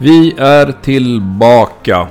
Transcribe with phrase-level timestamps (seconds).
[0.00, 2.08] Vi är tillbaka.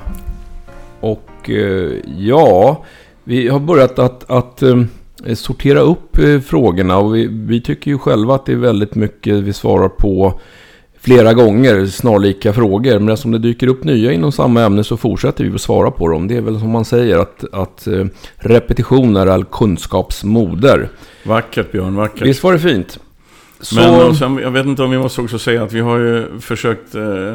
[1.00, 2.86] Och eh, ja,
[3.24, 4.84] vi har börjat att, att eh,
[5.36, 6.98] sortera upp eh, frågorna.
[6.98, 10.40] Och vi, vi tycker ju själva att det är väldigt mycket vi svarar på
[11.02, 13.00] flera gånger, snarlika frågor.
[13.00, 16.08] Men eftersom det dyker upp nya inom samma ämne så fortsätter vi att svara på
[16.08, 16.28] dem.
[16.28, 17.88] Det är väl som man säger att, att
[18.36, 20.90] repetition är all kunskapsmoder.
[21.26, 22.22] Vackert Björn, vackert.
[22.22, 23.00] Visst var det fint?
[23.60, 23.76] Så...
[23.76, 26.96] Men sen, jag vet inte om vi måste också säga att vi har ju försökt
[26.96, 27.34] eh,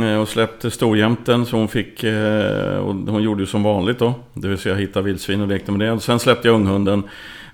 [0.00, 4.14] eh, och släppte storjämten så hon fick, eh, och hon gjorde ju som vanligt då,
[4.34, 5.92] det vill säga hitta vildsvin och lekte med det.
[5.92, 7.02] Och sen släppte jag unghunden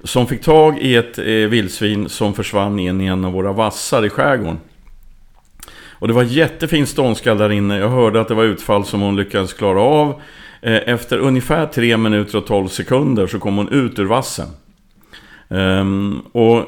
[0.06, 4.04] som fick tag i ett eh, vildsvin som försvann in i en av våra vassar
[4.04, 4.58] i skärgården.
[5.98, 7.78] Och det var jättefin ståndskall där inne.
[7.78, 10.20] Jag hörde att det var utfall som hon lyckades klara av.
[10.62, 14.48] Eh, efter ungefär 3 minuter och 12 sekunder så kom hon ut ur vassen.
[15.48, 16.64] Um, och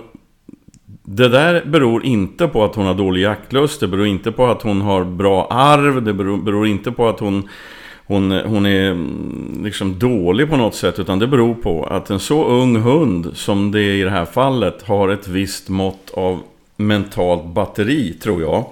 [1.04, 4.62] det där beror inte på att hon har dålig jaktlust, det beror inte på att
[4.62, 7.48] hon har bra arv, det beror, beror inte på att hon
[8.09, 10.99] hon, hon är mm, liksom dålig på något sätt.
[10.99, 14.25] Utan det beror på att en så ung hund som det är i det här
[14.25, 16.43] fallet har ett visst mått av
[16.77, 18.65] mentalt batteri, tror jag.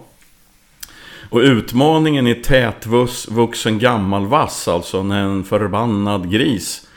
[1.30, 6.88] Och utmaningen är tätvuxen gammal vass, alltså en förbannad gris.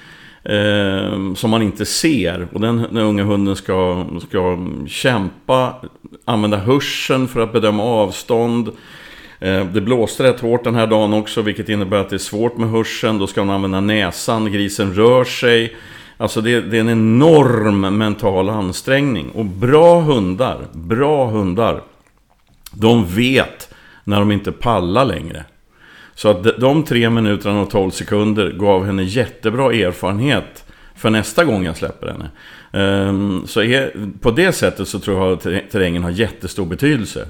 [0.43, 2.47] Eh, som man inte ser.
[2.53, 5.75] Och den, den unga hunden ska, ska kämpa,
[6.25, 8.71] använda hörseln för att bedöma avstånd.
[9.39, 12.57] Eh, det blåste rätt hårt den här dagen också, vilket innebär att det är svårt
[12.57, 13.17] med hörseln.
[13.17, 15.75] Då ska man använda näsan, grisen rör sig.
[16.17, 19.29] Alltså det, det, är en enorm mental ansträngning.
[19.29, 21.81] Och bra hundar, bra hundar,
[22.71, 23.73] de vet
[24.03, 25.45] när de inte pallar längre.
[26.15, 31.65] Så att de tre minuterna och 12 sekunder gav henne jättebra erfarenhet för nästa gång
[31.65, 32.29] jag släpper henne.
[32.71, 33.87] Ehm, så
[34.21, 37.27] på det sättet så tror jag att terrängen har jättestor betydelse.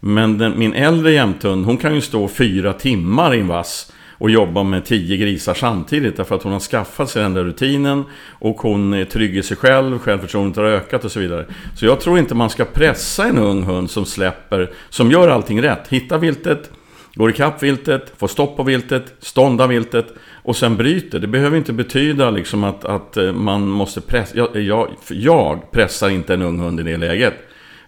[0.00, 4.30] Men den, min äldre jämthund, hon kan ju stå fyra timmar i en vass och
[4.30, 8.60] jobba med tio grisar samtidigt därför att hon har skaffat sig den där rutinen och
[8.60, 11.46] hon är trygg i sig själv, självförtroendet har ökat och så vidare.
[11.76, 15.62] Så jag tror inte man ska pressa en ung hund som släpper, som gör allting
[15.62, 15.88] rätt.
[15.88, 16.70] Hitta viltet,
[17.14, 21.18] går ikapp viltet, får stopp på viltet, stånda viltet och sen bryter.
[21.18, 26.08] Det behöver inte betyda liksom att, att eh, man måste pressa, jag, jag, jag pressar
[26.08, 27.34] inte en ung hund i det läget.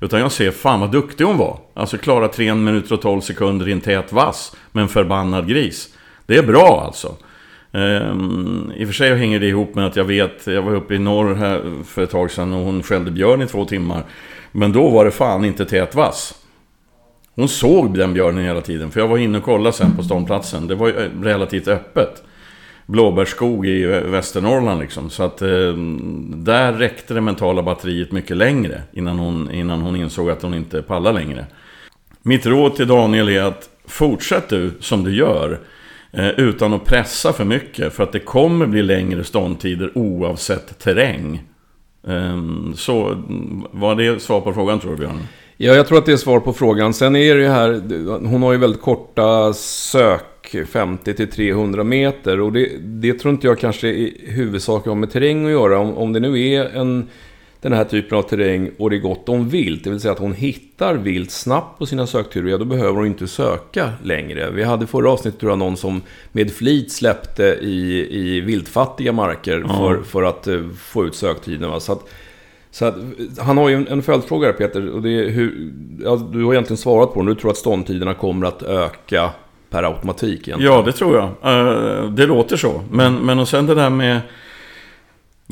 [0.00, 1.58] Utan jag ser, fan vad duktig hon var.
[1.74, 5.88] Alltså klara 3 minuter och 12 sekunder i en tät vass med en förbannad gris.
[6.26, 7.16] Det är bra alltså.
[7.72, 10.94] Ehm, I och för sig hänger det ihop med att jag vet, jag var uppe
[10.94, 14.04] i norr här för ett tag sedan och hon skällde björn i två timmar.
[14.52, 16.34] Men då var det fan inte tät vass.
[17.34, 20.66] Hon såg den björnen hela tiden, för jag var inne och kollade sen på ståndplatsen.
[20.66, 22.22] Det var ju eh, relativt öppet
[22.90, 25.10] blåbärsskog i Västernorrland liksom.
[25.10, 25.72] Så att eh,
[26.34, 30.82] där räckte det mentala batteriet mycket längre innan hon, innan hon insåg att hon inte
[30.82, 31.46] pallar längre.
[32.22, 35.60] Mitt råd till Daniel är att fortsätt du som du gör.
[36.12, 37.92] Eh, utan att pressa för mycket.
[37.92, 41.42] För att det kommer bli längre ståndtider oavsett terräng.
[42.06, 42.42] Eh,
[42.74, 43.22] så
[43.70, 45.26] var det svar på frågan tror du Björn?
[45.56, 46.94] Ja, jag tror att det är svar på frågan.
[46.94, 47.82] Sen är det ju här,
[48.26, 50.24] hon har ju väldigt korta sök,
[50.66, 52.40] 50 till 300 meter.
[52.40, 55.78] Och det, det tror inte jag kanske i huvudsak har med terräng att göra.
[55.78, 57.08] Om, om det nu är en
[57.60, 60.18] den här typen av terräng och det är gott om vilt, det vill säga att
[60.18, 64.50] hon hittar vilt snabbt på sina sökturer, ja då behöver hon inte söka längre.
[64.50, 66.02] Vi hade förra avsnittet tror jag någon som
[66.32, 71.80] med flit släppte i, i viltfattiga marker för, för att uh, få ut söktiden.
[71.80, 72.08] Så, att,
[72.70, 72.96] så att,
[73.38, 75.72] han har ju en, en följdfråga här Peter, och det är hur,
[76.04, 79.30] ja, du har egentligen svarat på den, du tror att ståndtiderna kommer att öka
[79.70, 80.72] per automatik egentligen.
[80.72, 81.54] Ja, det tror jag.
[81.54, 82.82] Uh, det låter så.
[82.90, 84.20] Men, men och sen det där med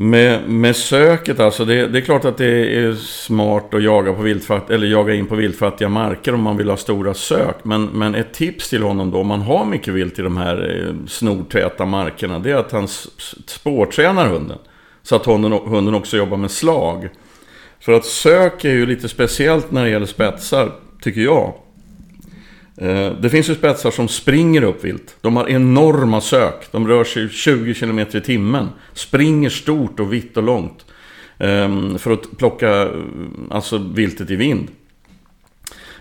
[0.00, 4.22] med, med söket alltså, det, det, är klart att det är smart att jaga, på
[4.22, 7.56] viltfatt, eller jaga in på viltfattiga marker om man vill ha stora sök.
[7.62, 10.86] Men, men ett tips till honom då, om man har mycket vilt i de här
[10.86, 12.88] eh, snortäta markerna, det är att han
[13.46, 14.58] spårtränar hunden.
[15.02, 17.08] Så att hunden, hunden också jobbar med slag.
[17.80, 21.54] För att sök är ju lite speciellt när det gäller spetsar, tycker jag.
[22.80, 25.16] Eh, det finns ju spetsar som springer upp vilt.
[25.20, 26.72] De har enorma sök.
[26.72, 28.68] De rör sig 20 km i timmen.
[28.92, 30.84] Springer stort och vitt och långt.
[31.38, 32.88] Ehm, för att plocka eh,
[33.50, 34.68] alltså viltet i vind.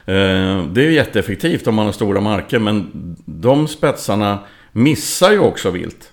[0.05, 2.59] Eh, det är jätteeffektivt om man har stora marker.
[2.59, 2.91] Men
[3.25, 4.39] de spetsarna
[4.71, 6.11] missar ju också vilt.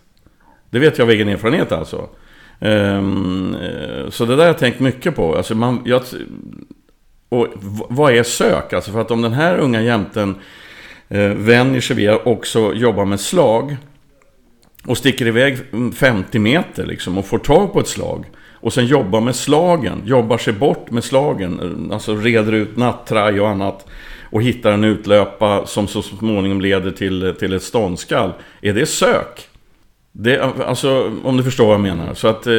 [0.70, 2.08] Det vet jag av egen erfarenhet alltså.
[2.60, 3.56] Ehm,
[4.10, 5.36] så det där har jag tänkt mycket på.
[5.36, 6.02] Alltså man, jag,
[7.38, 7.48] och
[7.88, 8.72] vad är sök?
[8.72, 10.34] Alltså för att om den här unga jämten
[11.08, 13.76] eh, vänjer sig vid att också jobba med slag
[14.86, 18.26] och sticker iväg mm, 50 meter liksom och får tag på ett slag
[18.64, 23.40] och sen jobbar med slagen, jobbar sig bort med slagen, eh, alltså reder ut nattraj
[23.40, 23.86] och annat
[24.30, 28.32] och hittar en utlöpa som så småningom leder till, eh, till ett ståndskall.
[28.60, 29.48] Är det sök?
[30.16, 32.14] Det, alltså, om du förstår vad jag menar.
[32.14, 32.52] Så att eh,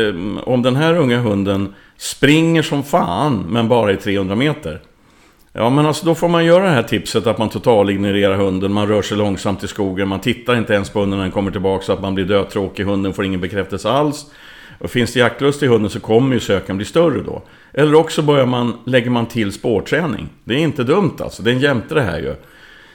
[0.43, 4.81] om den här unga hunden springer som fan, men bara i 300 meter.
[5.53, 8.87] Ja, men alltså då får man göra det här tipset att man totalignorerar hunden, man
[8.87, 11.85] rör sig långsamt i skogen, man tittar inte ens på hunden när den kommer tillbaka
[11.85, 14.25] så att man blir dödtråkig, hunden får ingen bekräftelse alls.
[14.79, 17.41] Och finns det jaktlust i hunden så kommer ju sökan bli större då.
[17.73, 20.29] Eller också börjar man, lägger man till spårträning.
[20.43, 22.35] Det är inte dumt alltså, det är en jämte det här ju.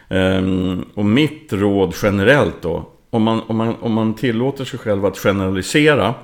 [0.09, 5.07] Ehm, och mitt råd generellt då, om man, om, man, om man tillåter sig själv
[5.07, 6.15] att generalisera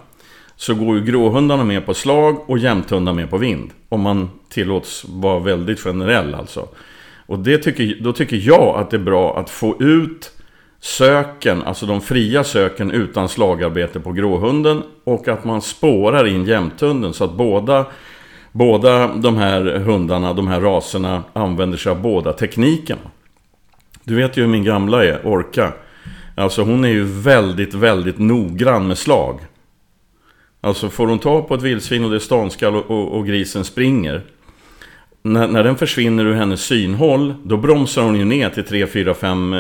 [0.57, 3.71] så går ju gråhundarna med på slag och jämthundar med på vind.
[3.89, 6.69] Om man tillåts vara väldigt generell alltså.
[7.27, 10.33] Och det tycker, då tycker jag att det är bra att få ut
[10.81, 14.83] söken, alltså de fria söken utan slagarbete på gråhunden.
[15.05, 17.87] Och att man spårar in jämthunden så att båda,
[18.53, 23.01] båda de här hundarna, de här raserna använder sig av båda teknikerna.
[24.05, 25.73] Du vet ju hur min gamla är, Orka.
[26.39, 29.41] Alltså hon är ju väldigt, väldigt noggrann med slag.
[30.61, 33.65] Alltså får hon ta på ett vildsvin och det är ståndskall och, och, och, grisen
[33.65, 34.23] springer.
[35.23, 39.15] När, när den försvinner ur hennes synhåll, då bromsar hon ju ner till 3, 4,
[39.15, 39.55] 5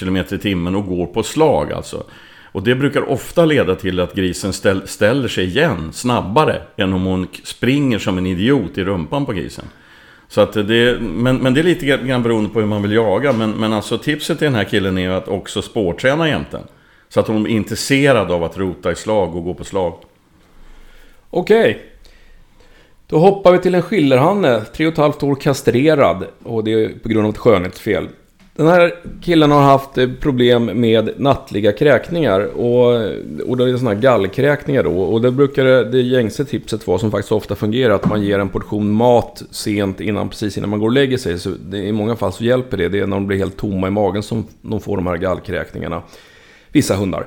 [0.00, 2.04] km i timmen och går på slag alltså.
[2.52, 7.04] Och det brukar ofta leda till att grisen ställ, ställer sig igen snabbare än om
[7.04, 9.64] hon springer som en idiot i rumpan på grisen.
[10.28, 13.32] Så att det, men, men det är lite grann beroende på hur man vill jaga.
[13.32, 16.62] Men, men alltså tipset till den här killen är att också spårträna jämten.
[17.08, 19.94] Så att hon är intresserad av att rota i slag och gå på slag.
[21.30, 21.82] Okej.
[23.06, 26.26] Då hoppar vi till en skillerhanne, tre och ett halvt år kastrerad.
[26.44, 28.08] Och det är på grund av ett skönhetsfel.
[28.58, 32.40] Den här killen har haft problem med nattliga kräkningar.
[32.40, 32.86] Och,
[33.46, 35.00] och det är sådana här gallkräkningar då.
[35.00, 38.48] Och det brukar det gängse tipset vara, som faktiskt ofta fungerar, att man ger en
[38.48, 41.38] portion mat sent innan, precis innan man går och lägger sig.
[41.38, 42.88] Så det, I många fall så hjälper det.
[42.88, 46.02] Det är när de blir helt tomma i magen som de får de här gallkräkningarna.
[46.72, 47.26] Vissa hundar.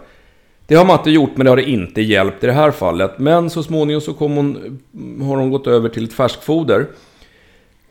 [0.67, 3.19] Det har Matte gjort, men det har det inte hjälpt i det här fallet.
[3.19, 4.79] Men så småningom så kom hon,
[5.21, 6.87] har hon gått över till ett färskfoder.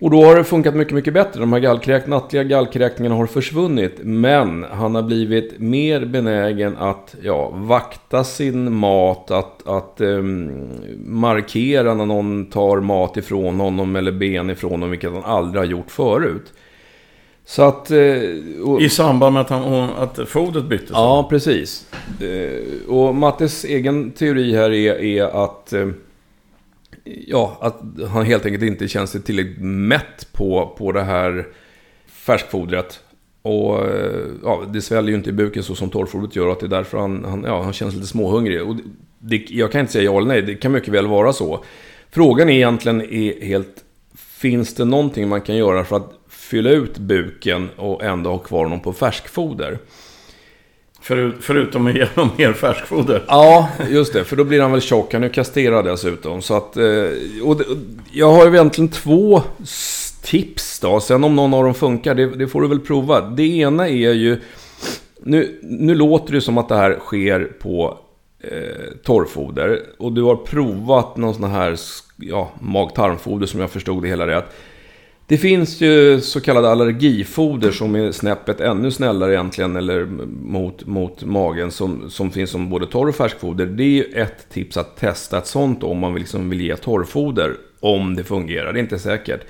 [0.01, 1.41] Och då har det funkat mycket, mycket bättre.
[1.41, 3.95] De här gallkräk, nattliga gallkräkningarna har försvunnit.
[4.03, 10.69] Men han har blivit mer benägen att ja, vakta sin mat, att, att um,
[11.05, 15.67] markera när någon tar mat ifrån honom eller ben ifrån honom, vilket han aldrig har
[15.67, 16.53] gjort förut.
[17.45, 17.91] Så att...
[17.91, 18.21] Eh,
[18.65, 20.91] och, I samband med att, han, att fodret byttes?
[20.93, 21.87] Ja, precis.
[22.21, 25.75] Eh, och Mattes egen teori här är, är att...
[27.27, 31.47] Ja, att han helt enkelt inte känner sig tillräckligt mätt på, på det här
[32.07, 33.01] färskfodret.
[33.43, 36.53] Och eh, ja, det sväller ju inte i buken så som torrfodret gör.
[36.53, 38.63] Att det är därför han, han, ja, han känns lite småhungrig.
[38.63, 38.77] Och
[39.19, 41.65] det, jag kan inte säga ja eller nej, det kan mycket väl vara så.
[42.11, 43.85] Frågan är egentligen är helt...
[44.15, 48.63] Finns det någonting man kan göra för att fylla ut buken och ändå ha kvar
[48.65, 49.79] honom på färskfoder.
[51.01, 53.25] Förut, förutom att ge honom mer färskfoder.
[53.29, 54.25] Ja, just det.
[54.25, 55.13] För då blir han väl tjock.
[55.13, 56.43] Han är ju kastrerad dessutom.
[56.43, 56.85] Så att, eh,
[57.45, 57.61] och
[58.13, 59.43] jag har ju egentligen två
[60.23, 61.01] tips då.
[61.01, 63.21] Sen om någon av dem funkar, det, det får du väl prova.
[63.21, 64.41] Det ena är ju...
[65.23, 67.99] Nu, nu låter det som att det här sker på
[68.41, 69.81] eh, torrfoder.
[69.99, 71.77] Och du har provat någon sån här
[72.17, 74.45] ja, mag-tarmfoder som jag förstod det hela rätt.
[75.31, 80.05] Det finns ju så kallade allergifoder som är snäppet ännu snällare egentligen, eller
[80.43, 83.67] mot, mot magen, som, som finns som både torr och färskfoder.
[83.67, 87.57] Det är ju ett tips att testa ett sånt om man liksom vill ge torrfoder,
[87.81, 88.73] om det fungerar.
[88.73, 89.41] Det är inte säkert.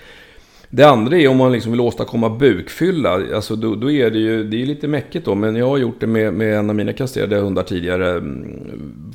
[0.71, 3.35] Det andra är om man liksom vill åstadkomma bukfylla.
[3.35, 5.35] Alltså då, då är det ju det är lite mäckigt då.
[5.35, 8.11] Men jag har gjort det med, med en av mina kastrerade hundar tidigare.
[8.11, 9.13] Mm,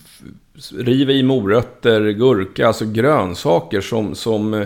[0.77, 4.65] river i morötter, gurka, alltså grönsaker som, som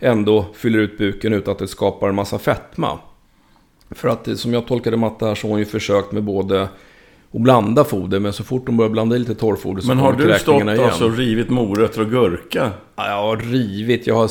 [0.00, 2.98] ändå fyller ut buken utan att det skapar en massa fetma.
[3.90, 6.68] För att som jag tolkade matte här så har hon ju försökt med både
[7.32, 8.20] och blanda foder.
[8.20, 10.80] Men så fort de börjar blanda i lite torrfoder så Men har du stått igen.
[10.80, 12.70] alltså rivit morötter och gurka?
[12.96, 14.06] Ja, jag har rivit.
[14.06, 14.30] Jag har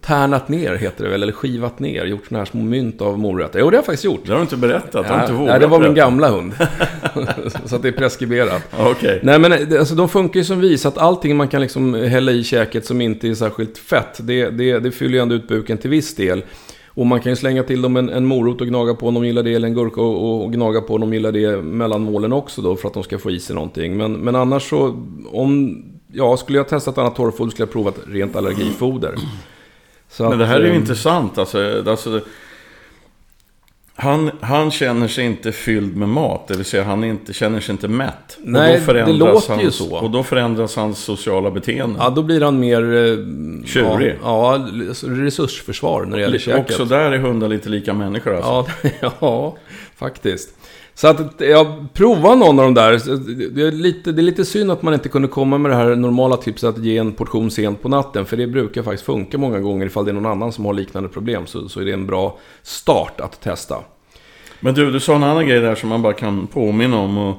[0.00, 1.22] tärnat ner, heter det väl.
[1.22, 2.04] Eller skivat ner.
[2.04, 3.58] Gjort sådana här små mynt av morötter.
[3.58, 4.20] Jo, det har jag faktiskt gjort.
[4.26, 5.06] Det har du inte berättat.
[5.08, 6.52] Ja, har inte nej, det var min gamla hund.
[7.64, 8.62] så att det är preskriberat.
[8.90, 9.18] Okay.
[9.22, 10.78] Nej, men alltså, de funkar ju som vi.
[10.78, 14.18] Så att allting man kan liksom hälla i käket som inte är särskilt fett.
[14.20, 16.42] Det, det, det fyller ju ändå ut buken till viss del.
[16.94, 19.24] Och man kan ju slänga till dem en, en morot och gnaga på om de
[19.24, 22.32] gillar det, eller en gurka och, och gnaga på om de gillar det mellan målen
[22.32, 23.96] också då, för att de ska få i sig någonting.
[23.96, 25.82] Men, men annars så, om,
[26.12, 29.14] ja, skulle jag testa ett annat torrfoder skulle jag prova ett rent allergifoder.
[30.08, 32.20] Så men det här är ju eh, intressant, alltså, alltså
[33.94, 37.72] han, han känner sig inte fylld med mat, det vill säga han inte, känner sig
[37.72, 38.38] inte mätt.
[38.44, 39.96] Nej, det låter hans, ju så.
[39.96, 41.98] Och då förändras hans sociala beteende.
[41.98, 42.82] Ja, då blir han mer...
[42.82, 44.18] Eh, Tjurig.
[44.22, 46.70] Ja, ja, resursförsvar när det gäller käket.
[46.70, 48.72] Också där är hundar lite lika människor alltså.
[49.00, 49.56] Ja, ja
[49.96, 50.54] faktiskt.
[50.94, 52.92] Så att jag provar någon av de där.
[53.54, 55.96] Det är, lite, det är lite synd att man inte kunde komma med det här
[55.96, 58.26] normala tipset att ge en portion sent på natten.
[58.26, 59.86] För det brukar faktiskt funka många gånger.
[59.86, 62.38] Ifall det är någon annan som har liknande problem så, så är det en bra
[62.62, 63.76] start att testa.
[64.60, 67.18] Men du, du sa en annan grej där som man bara kan påminna om.
[67.18, 67.36] Och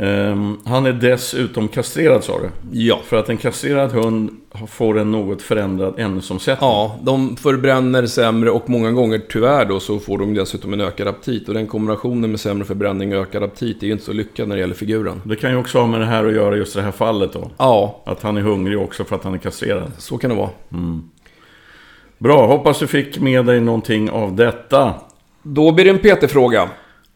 [0.00, 2.50] Um, han är dessutom kastrerad sa du?
[2.72, 3.00] Ja.
[3.04, 4.30] För att en kastrerad hund
[4.68, 6.70] får en något förändrad ämnesomsättning.
[6.70, 11.08] Ja, de förbränner sämre och många gånger tyvärr då så får de dessutom en ökad
[11.08, 11.48] aptit.
[11.48, 14.56] Och den kombinationen med sämre förbränning och ökad aptit är ju inte så lyckad när
[14.56, 15.22] det gäller figuren.
[15.24, 17.50] Det kan ju också ha med det här att göra just det här fallet då.
[17.58, 18.02] Ja.
[18.06, 19.92] Att han är hungrig också för att han är kastrerad.
[19.98, 20.50] Så kan det vara.
[20.72, 21.02] Mm.
[22.18, 24.94] Bra, hoppas du fick med dig någonting av detta.
[25.42, 26.68] Då blir det en PT-fråga.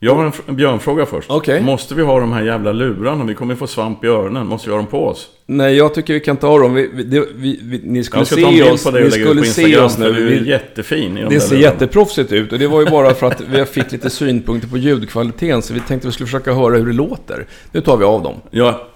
[0.05, 1.31] Jag har en björnfråga först.
[1.31, 1.61] Okay.
[1.61, 3.25] Måste vi ha de här jävla lurarna?
[3.25, 4.47] Vi kommer få svamp i öronen.
[4.47, 5.29] Måste vi ha dem på oss?
[5.47, 6.75] Nej, jag tycker vi kan ta dem.
[6.75, 8.87] Vi, vi, vi, ni skulle se oss.
[8.93, 10.13] Ni skulle se oss nu.
[10.13, 12.53] Du är jättefin i de Det ser jätteproffsigt ut.
[12.53, 15.63] Och det var ju bara för att vi fick lite synpunkter på ljudkvaliteten.
[15.63, 17.47] Så vi tänkte vi skulle försöka höra hur det låter.
[17.73, 18.35] Nu tar vi av dem.
[18.51, 18.87] Ja,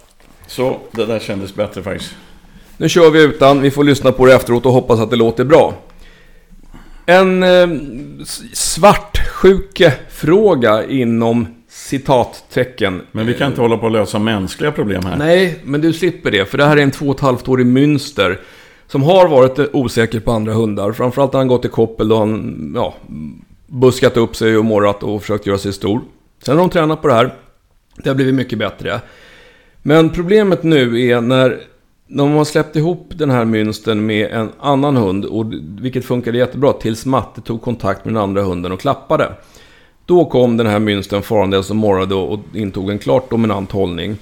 [0.46, 2.14] så det där kändes bättre faktiskt.
[2.76, 3.62] Nu kör vi utan.
[3.62, 5.74] Vi får lyssna på det efteråt och hoppas att det låter bra.
[7.06, 7.68] En eh,
[10.16, 13.02] svartsjukefråga inom citattecken.
[13.12, 15.16] Men vi kan inte hålla på att lösa mänskliga problem här.
[15.16, 16.46] Nej, men du slipper det.
[16.46, 18.40] För det här är en två och ett halvt årig mönster.
[18.88, 20.92] Som har varit osäker på andra hundar.
[20.92, 22.94] Framförallt när han gått i koppel då han ja,
[23.66, 26.00] buskat upp sig och morrat och försökt göra sig stor.
[26.42, 27.34] Sen har de tränat på det här.
[27.96, 29.00] Det har blivit mycket bättre.
[29.82, 31.60] Men problemet nu är när
[32.08, 35.46] de har släppt ihop den här mönstern med en annan hund, och,
[35.80, 39.32] vilket funkade jättebra, tills Matte tog kontakt med den andra hunden och klappade.
[40.06, 44.16] Då kom den här mynsten farande som morrade och intog en klart dominant hållning.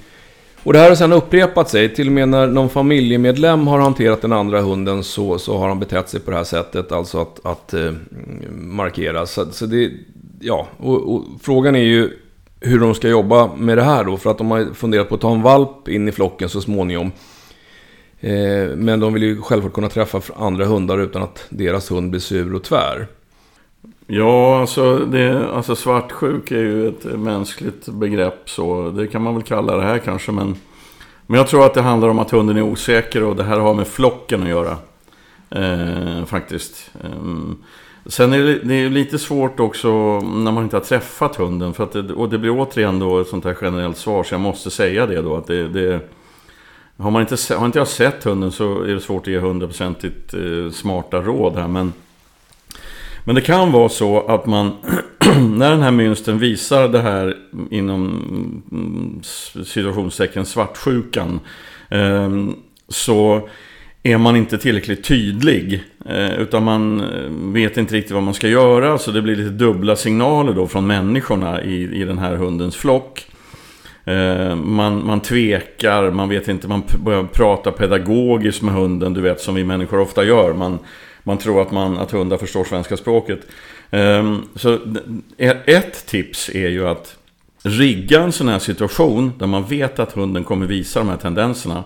[0.63, 4.21] Och det här har sedan upprepat sig, till och med när någon familjemedlem har hanterat
[4.21, 7.45] den andra hunden så, så har han betett sig på det här sättet, alltså att,
[7.45, 7.91] att eh,
[8.51, 9.25] markera.
[9.25, 9.91] Så, så det,
[10.39, 12.09] ja, och, och, frågan är ju
[12.59, 15.21] hur de ska jobba med det här då, för att de har funderat på att
[15.21, 17.11] ta en valp in i flocken så småningom.
[18.19, 22.21] Eh, men de vill ju självklart kunna träffa andra hundar utan att deras hund blir
[22.21, 23.07] sur och tvär.
[24.07, 29.43] Ja, alltså, det, alltså svartsjuk är ju ett mänskligt begrepp så det kan man väl
[29.43, 30.31] kalla det här kanske.
[30.31, 30.55] Men,
[31.27, 33.73] men jag tror att det handlar om att hunden är osäker och det här har
[33.73, 34.77] med flocken att göra.
[35.49, 36.91] Eh, faktiskt.
[37.03, 37.09] Eh,
[38.05, 41.73] sen är det, det är lite svårt också när man inte har träffat hunden.
[41.73, 44.41] För att det, och det blir återigen då ett sånt här generellt svar så jag
[44.41, 45.35] måste säga det då.
[45.35, 45.99] Att det, det
[46.97, 50.33] har, man inte, har inte jag sett hunden så är det svårt att ge hundraprocentigt
[50.33, 51.67] eh, smarta råd här.
[51.67, 51.93] Men,
[53.25, 54.71] men det kan vara så att man,
[55.57, 57.37] när den här mönstren visar det här
[57.71, 58.03] inom
[58.71, 59.19] mm,
[59.65, 61.39] situationstecken svartsjukan.
[61.89, 62.55] Ehm,
[62.87, 63.49] så
[64.03, 65.83] är man inte tillräckligt tydlig.
[66.05, 68.97] Eh, utan man eh, vet inte riktigt vad man ska göra.
[68.97, 73.25] Så det blir lite dubbla signaler då från människorna i, i den här hundens flock.
[74.05, 79.41] Ehm, man, man tvekar, man vet inte, man börjar prata pedagogiskt med hunden, du vet
[79.41, 80.53] som vi människor ofta gör.
[80.53, 80.79] Man,
[81.27, 83.39] man tror att, man, att hundar förstår svenska språket.
[83.91, 84.79] Ehm, så
[85.65, 87.17] ett tips är ju att
[87.63, 91.83] rigga en sån här situation där man vet att hunden kommer visa de här tendenserna.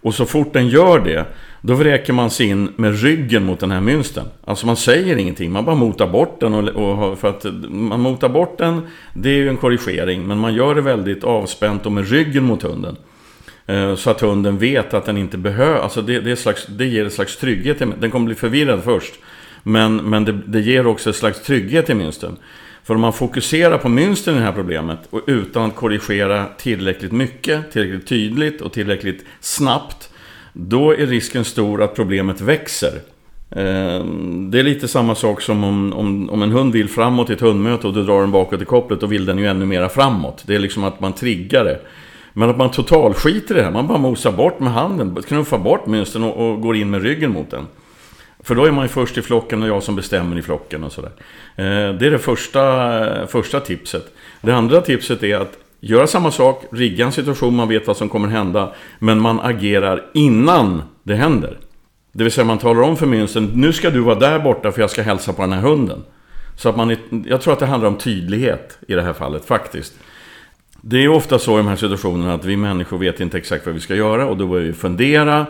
[0.00, 1.24] Och så fort den gör det,
[1.60, 4.24] då vräker man sig in med ryggen mot den här mynsten.
[4.44, 6.54] Alltså man säger ingenting, man bara motar bort den.
[6.54, 8.80] Och, och, för att man motar bort den,
[9.14, 10.26] det är ju en korrigering.
[10.26, 12.96] Men man gör det väldigt avspänt och med ryggen mot hunden.
[13.68, 17.06] Eh, så att hunden vet att den inte behöver, alltså det, det, slags, det ger
[17.06, 17.78] ett slags trygghet.
[18.00, 19.14] Den kommer bli förvirrad först.
[19.62, 22.36] Men, men det, det ger också ett slags trygghet i mönstren.
[22.84, 27.12] För om man fokuserar på mönstren i det här problemet och utan att korrigera tillräckligt
[27.12, 30.10] mycket, tillräckligt tydligt och tillräckligt snabbt.
[30.52, 32.92] Då är risken stor att problemet växer.
[33.50, 34.04] Eh,
[34.50, 37.40] det är lite samma sak som om, om, om en hund vill framåt i ett
[37.40, 40.42] hundmöte och du drar den bakåt i kopplet, då vill den ju ännu mera framåt.
[40.46, 41.80] Det är liksom att man triggar det.
[42.38, 45.86] Men att man totalskiter i det här, man bara mosar bort med handen, knuffar bort
[45.86, 47.66] mönstren och, och går in med ryggen mot den.
[48.40, 50.92] För då är man ju först i flocken och jag som bestämmer i flocken och
[50.92, 51.10] sådär.
[51.56, 51.64] Eh,
[51.94, 54.14] det är det första, första tipset.
[54.40, 58.08] Det andra tipset är att göra samma sak, rigga en situation, man vet vad som
[58.08, 58.74] kommer hända.
[58.98, 61.58] Men man agerar innan det händer.
[62.12, 64.80] Det vill säga man talar om för mönstren, nu ska du vara där borta för
[64.80, 66.04] jag ska hälsa på den här hunden.
[66.56, 69.94] Så att man, jag tror att det handlar om tydlighet i det här fallet faktiskt.
[70.80, 73.74] Det är ofta så i de här situationerna att vi människor vet inte exakt vad
[73.74, 75.46] vi ska göra och då börjar vi fundera.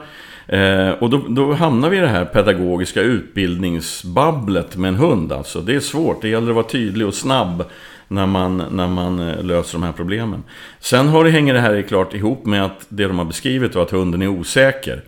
[0.47, 5.33] Eh, och då, då, hamnar vi i det här pedagogiska utbildningsbabblet med en hund.
[5.33, 5.61] Alltså.
[5.61, 7.65] Det är svårt, det gäller att vara tydlig och snabb
[8.09, 10.43] när man, när man eh, löser de här problemen.
[10.81, 13.83] Sen har det, hänger det här klart ihop med att det de har beskrivit och
[13.83, 15.03] att hunden är osäker.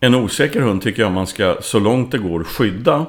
[0.00, 3.06] En osäker hund tycker jag man ska så långt det går skydda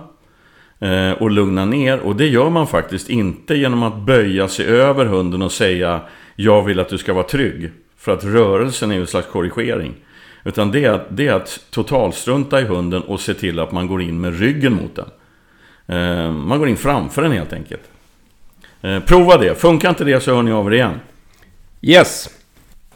[0.79, 1.99] eh, och lugna ner.
[1.99, 6.01] Och det gör man faktiskt inte genom att böja sig över hunden och säga
[6.35, 7.71] jag vill att du ska vara trygg.
[7.97, 9.95] För att rörelsen är ju en slags korrigering.
[10.43, 13.87] Utan det är, att, det är att totalstrunta i hunden och se till att man
[13.87, 15.09] går in med ryggen mot den.
[15.87, 17.83] Eh, man går in framför den helt enkelt.
[18.81, 19.55] Eh, prova det.
[19.55, 20.99] Funkar inte det så hör ni av er igen.
[21.81, 22.29] Yes.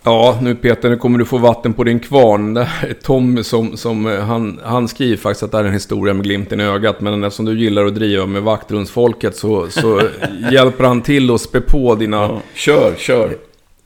[0.03, 2.65] Ja, nu Peter, nu kommer du få vatten på din kvarn.
[3.03, 6.62] Tom som, som eh, han, han skriver faktiskt att det är en historia med glimten
[6.62, 7.01] i ögat.
[7.01, 10.01] Men eftersom du gillar att driva med vaktrumsfolket så, så
[10.51, 12.17] hjälper han till att spä på dina...
[12.17, 13.38] Ja, kör, kör.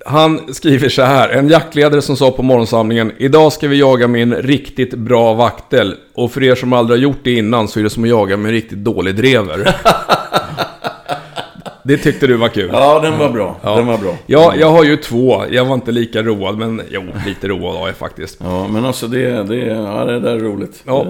[0.05, 1.29] Han skriver så här.
[1.29, 3.11] En jaktledare som sa på morgonsamlingen.
[3.17, 5.95] Idag ska vi jaga med en riktigt bra vaktel.
[6.13, 8.37] Och för er som aldrig har gjort det innan så är det som att jaga
[8.37, 9.75] med en riktigt dålig drever.
[11.83, 12.69] det tyckte du var kul.
[12.73, 13.55] Ja, den var bra.
[13.61, 13.75] Ja.
[13.75, 14.15] Den var bra.
[14.25, 15.43] Ja, jag har ju två.
[15.51, 18.37] Jag var inte lika road, men jo, lite road var jag faktiskt.
[18.43, 20.83] Ja, men alltså det, det, ja, det där är roligt.
[20.85, 21.05] Ja.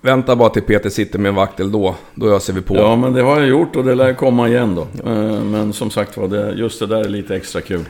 [0.00, 1.94] Vänta bara till Peter sitter med en vaktel då.
[2.14, 2.76] Då öser vi på.
[2.76, 5.10] Ja, men det har jag gjort och det lär komma igen då.
[5.10, 7.84] Eh, men som sagt var, just det där är lite extra kul.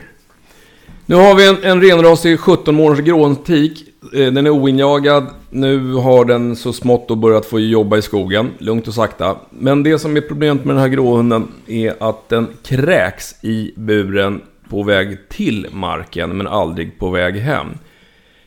[1.07, 3.83] Nu har vi en, en renrasig 17 månaders gråantik.
[4.13, 5.27] Eh, den är oinjagad.
[5.49, 8.51] Nu har den så smått och börjat få jobba i skogen.
[8.57, 9.35] Lugnt och sakta.
[9.49, 14.41] Men det som är problemet med den här gråhunden är att den kräks i buren
[14.69, 17.67] på väg till marken men aldrig på väg hem.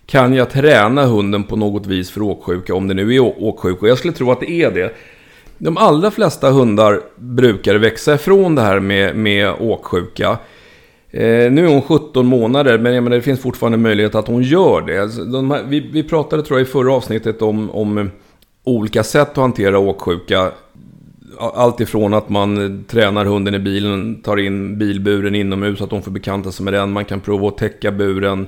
[0.07, 3.87] Kan jag träna hunden på något vis för åksjuka om det nu är åksjuka?
[3.87, 4.95] Jag skulle tro att det är det.
[5.59, 10.39] De allra flesta hundar brukar växa ifrån det här med, med åksjuka.
[11.11, 14.43] Eh, nu är hon 17 månader, men jag menar, det finns fortfarande möjlighet att hon
[14.43, 14.99] gör det.
[15.03, 18.07] Alltså, här, vi, vi, pratade tror jag i förra avsnittet om, om eh,
[18.65, 20.53] olika sätt att hantera åksjuka.
[21.39, 26.03] Allt ifrån att man eh, tränar hunden i bilen, tar in bilburen inomhus, att de
[26.03, 26.93] får bekanta sig med den.
[26.93, 28.47] Man kan prova att täcka buren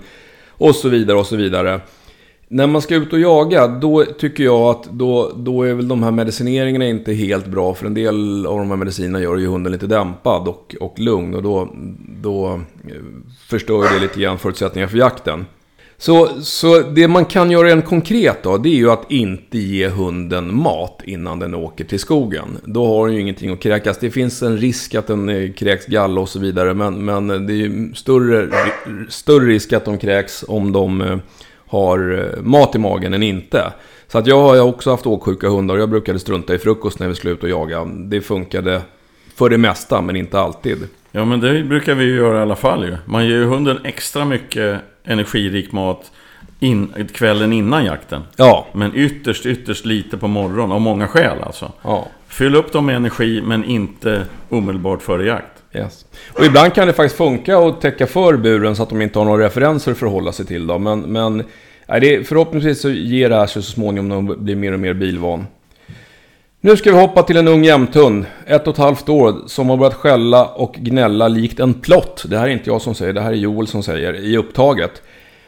[0.49, 1.81] och så vidare och så vidare.
[2.53, 6.03] När man ska ut och jaga, då tycker jag att då, då är väl de
[6.03, 7.75] här medicineringarna inte helt bra.
[7.75, 11.35] För en del av de här medicinerna gör ju hunden lite dämpad och, och lugn.
[11.35, 11.69] Och då,
[12.23, 12.49] då
[12.85, 12.95] eh,
[13.49, 15.47] förstör det lite grann förutsättningar för jakten.
[15.99, 19.89] Så, så det man kan göra rent konkret då, det är ju att inte ge
[19.89, 22.59] hunden mat innan den åker till skogen.
[22.65, 23.99] Då har den ju ingenting att kräkas.
[23.99, 26.75] Det finns en risk att den eh, kräks galla och så vidare.
[26.75, 28.49] Men, men det är ju större,
[29.09, 31.19] större risk att de kräks om de eh,
[31.71, 33.73] har eh, mat i magen än inte.
[34.09, 37.09] Så att jag har också haft åksjuka hundar och jag brukade strunta i frukost när
[37.09, 37.85] vi skulle ut och jaga.
[37.85, 38.83] Det funkade
[39.35, 40.79] för det mesta, men inte alltid.
[41.13, 42.97] Ja, men det brukar vi ju göra i alla fall ju.
[43.05, 46.11] Man ger ju hunden extra mycket energirik mat
[46.61, 48.23] in, kvällen innan jakten.
[48.37, 48.67] Ja.
[48.73, 51.73] Men ytterst, ytterst lite på morgonen, av många skäl alltså.
[51.83, 52.09] Ja.
[52.29, 55.60] Fyll upp dem med energi, men inte omedelbart före jakt.
[55.75, 56.07] Yes.
[56.33, 59.27] Och ibland kan det faktiskt funka att täcka för buren så att de inte har
[59.27, 60.67] några referenser att förhålla sig till.
[60.67, 60.79] Då.
[60.79, 61.45] Men, men
[61.87, 64.81] nej, det, förhoppningsvis så ger det här sig så småningom när de blir mer och
[64.81, 65.47] mer bilvan.
[66.61, 69.77] Nu ska vi hoppa till en ung jämthund, ett och ett halvt år, som har
[69.77, 72.25] börjat skälla och gnälla likt en plott.
[72.29, 75.03] Det här är inte jag som säger, det här är Joel som säger, i upptaget.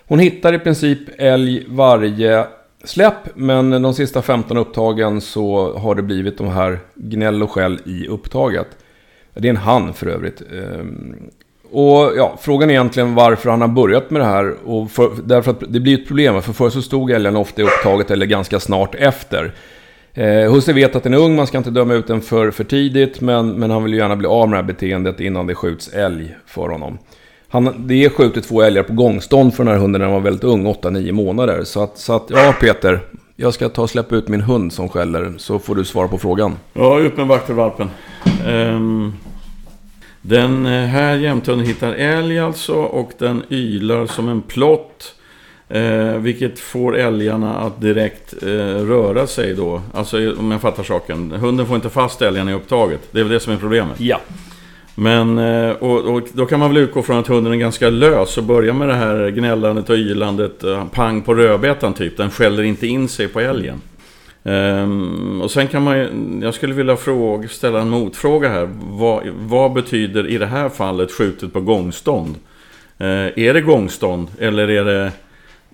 [0.06, 2.46] Hon hittar i princip älg varje
[2.84, 7.78] släpp, men de sista 15 upptagen så har det blivit de här gnäll och skäll
[7.84, 8.68] i upptaget.
[9.34, 10.42] Det är en han för övrigt.
[10.52, 11.16] Ehm,
[11.70, 14.54] och ja, frågan är egentligen varför han har börjat med det här.
[14.64, 17.64] Och för, därför att det blir ett problem, för förr så stod älgen ofta i
[17.64, 19.54] upptaget eller ganska snart efter.
[20.14, 22.64] Eh, Husse vet att den är ung, man ska inte döma ut den för, för
[22.64, 25.54] tidigt, men, men han vill ju gärna bli av med det här beteendet innan det
[25.54, 26.98] skjuts älg för honom.
[27.48, 30.20] Han, det är skjutit två älgar på gångstånd för den här hunden när den var
[30.20, 31.64] väldigt ung, 8-9 månader.
[31.64, 33.00] Så att, så att, ja Peter,
[33.42, 36.18] jag ska ta och släppa ut min hund som skäller, så får du svara på
[36.18, 36.56] frågan.
[36.72, 37.90] Ja, ut med vaktervalpen.
[38.46, 39.14] Um,
[40.20, 45.14] den här jämthunden hittar älg alltså och den ylar som en plott.
[45.68, 48.48] Eh, vilket får älgarna att direkt eh,
[48.86, 49.82] röra sig då.
[49.94, 51.30] Alltså om jag fattar saken.
[51.30, 53.00] Hunden får inte fast älgarna i upptaget.
[53.10, 54.00] Det är väl det som är problemet.
[54.00, 54.20] Ja.
[54.94, 58.38] Men, eh, och, och, då kan man väl utgå från att hunden är ganska lös
[58.38, 60.64] och börja med det här gnällandet och ylandet.
[60.64, 62.16] Eh, pang på rödbetan typ.
[62.16, 63.80] Den skäller inte in sig på älgen.
[64.44, 66.08] Um, och sen kan man ju,
[66.42, 68.68] jag skulle vilja fråga, ställa en motfråga här.
[68.82, 72.34] Vad, vad betyder i det här fallet skjutet på gångstånd?
[73.00, 73.06] Uh,
[73.38, 75.12] är det gångstånd eller är det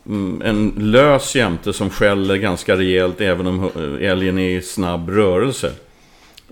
[0.06, 5.72] mm, en lös jämte som skäller ganska rejält även om älgen är i snabb rörelse?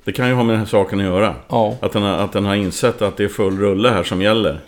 [0.06, 1.34] Det kan ju ha med den här saken att göra.
[1.48, 1.76] Ja.
[1.80, 4.60] Att, den har, att den har insett att det är full rulle här som gäller.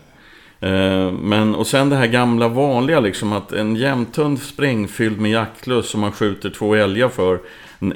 [0.60, 5.88] Eh, men, och sen det här gamla vanliga liksom att en jämthund sprängfylld med jaktlust
[5.90, 7.38] som man skjuter två älgar för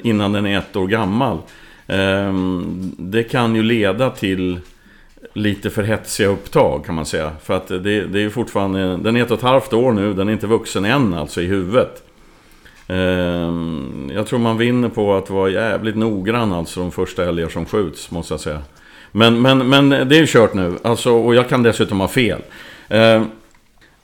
[0.03, 1.37] innan den är ett år gammal.
[1.87, 2.33] Eh,
[2.97, 4.59] det kan ju leda till
[5.33, 7.31] lite för hetsiga upptag kan man säga.
[7.43, 10.13] För att det, det är ju fortfarande, den är ett och ett halvt år nu,
[10.13, 12.03] den är inte vuxen än alltså i huvudet.
[12.93, 17.65] Ehm, jag tror man vinner på att vara jävligt noggrann alltså de första älgar som
[17.65, 18.61] skjuts, måste jag säga.
[19.11, 22.41] Men, men, men det är ju kört nu, alltså, och jag kan dessutom ha fel.
[22.89, 23.25] Ehm,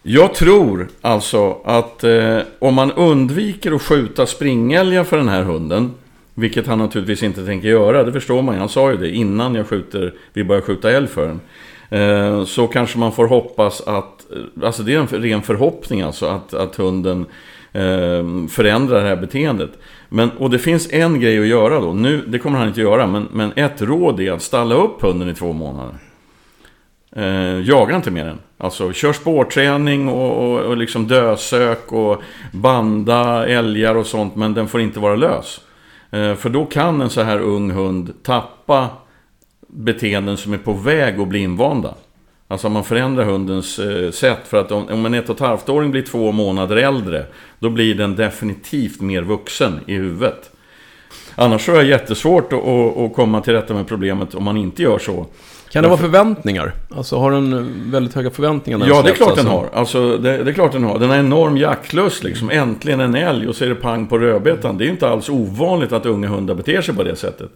[0.04, 5.92] jag tror alltså att eh, om man undviker att skjuta springälgar för den här hunden,
[6.34, 9.68] vilket han naturligtvis inte tänker göra, det förstår man Han sa ju det innan jag
[9.68, 11.40] skjuter, vi börjar skjuta älg för den.
[11.90, 16.26] Ehm, så kanske man får hoppas att, eh, alltså det är en ren förhoppning alltså,
[16.26, 17.26] att, att hunden
[17.74, 19.72] Ehm, förändra det här beteendet.
[20.10, 21.94] Men, och det finns en grej att göra då.
[21.94, 25.30] Nu, det kommer han inte göra, men, men ett råd är att stalla upp hunden
[25.30, 25.96] i två månader.
[27.16, 28.40] Eh, jaga inte med den.
[28.58, 34.68] Alltså kör spårträning och, och, och liksom dösök och banda älgar och sånt, men den
[34.68, 35.62] får inte vara lös.
[36.12, 38.88] Eh, för då kan en så här ung hund tappa
[39.68, 41.94] beteenden som är på väg att bli invanda.
[42.52, 44.40] Alltså om man förändrar hundens eh, sätt.
[44.48, 47.26] För att om, om en ett och ett halvt-åring blir två månader äldre.
[47.60, 50.52] Då blir den definitivt mer vuxen i huvudet.
[51.36, 54.58] Annars så är det jättesvårt att, att, att komma till rätta med problemet om man
[54.58, 55.26] inte gör så.
[55.72, 56.74] Kan det vara förväntningar?
[56.96, 58.88] Alltså har den väldigt höga förväntningar?
[58.88, 59.44] Ja, det är klart alltså.
[59.44, 59.70] den har.
[59.74, 61.00] Alltså, det, det, är klart den har.
[61.00, 62.50] Den har enorm jaktlust liksom.
[62.50, 64.78] Äntligen en älg och så är det pang på rödbetan.
[64.78, 67.50] Det är inte alls ovanligt att unga hundar beter sig på det sättet.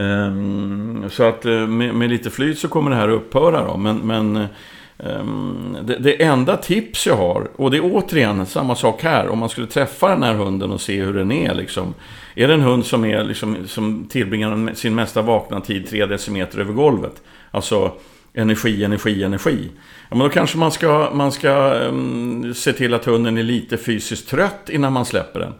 [0.00, 3.76] Ehm, så att eh, med, med, lite flyt så kommer det här upphöra då.
[3.76, 4.46] Men, men
[4.98, 9.28] ehm, det, det, enda tips jag har, och det är återigen samma sak här.
[9.28, 11.94] Om man skulle träffa den här hunden och se hur den är liksom.
[12.34, 16.58] Är det en hund som, är, liksom, som tillbringar sin mesta vakna tid tre decimeter
[16.58, 17.22] över golvet?
[17.50, 17.92] Alltså
[18.34, 19.70] energi, energi, energi.
[20.10, 23.76] Ja, men då kanske man ska, man ska um, se till att hunden är lite
[23.76, 25.52] fysiskt trött innan man släpper den.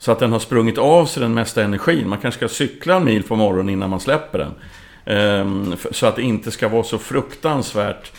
[0.00, 2.08] Så att den har sprungit av sig den mesta energin.
[2.08, 4.54] Man kanske ska cykla en mil på morgonen innan man släpper den.
[5.40, 8.12] Um, så att det inte ska vara så fruktansvärt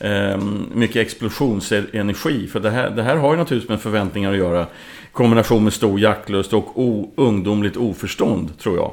[0.00, 2.46] um, mycket explosionsenergi.
[2.46, 4.66] För det här, det här har ju naturligtvis med förväntningar att göra.
[5.12, 8.92] Kombination med stor jaktlust och o, ungdomligt oförstånd, tror jag.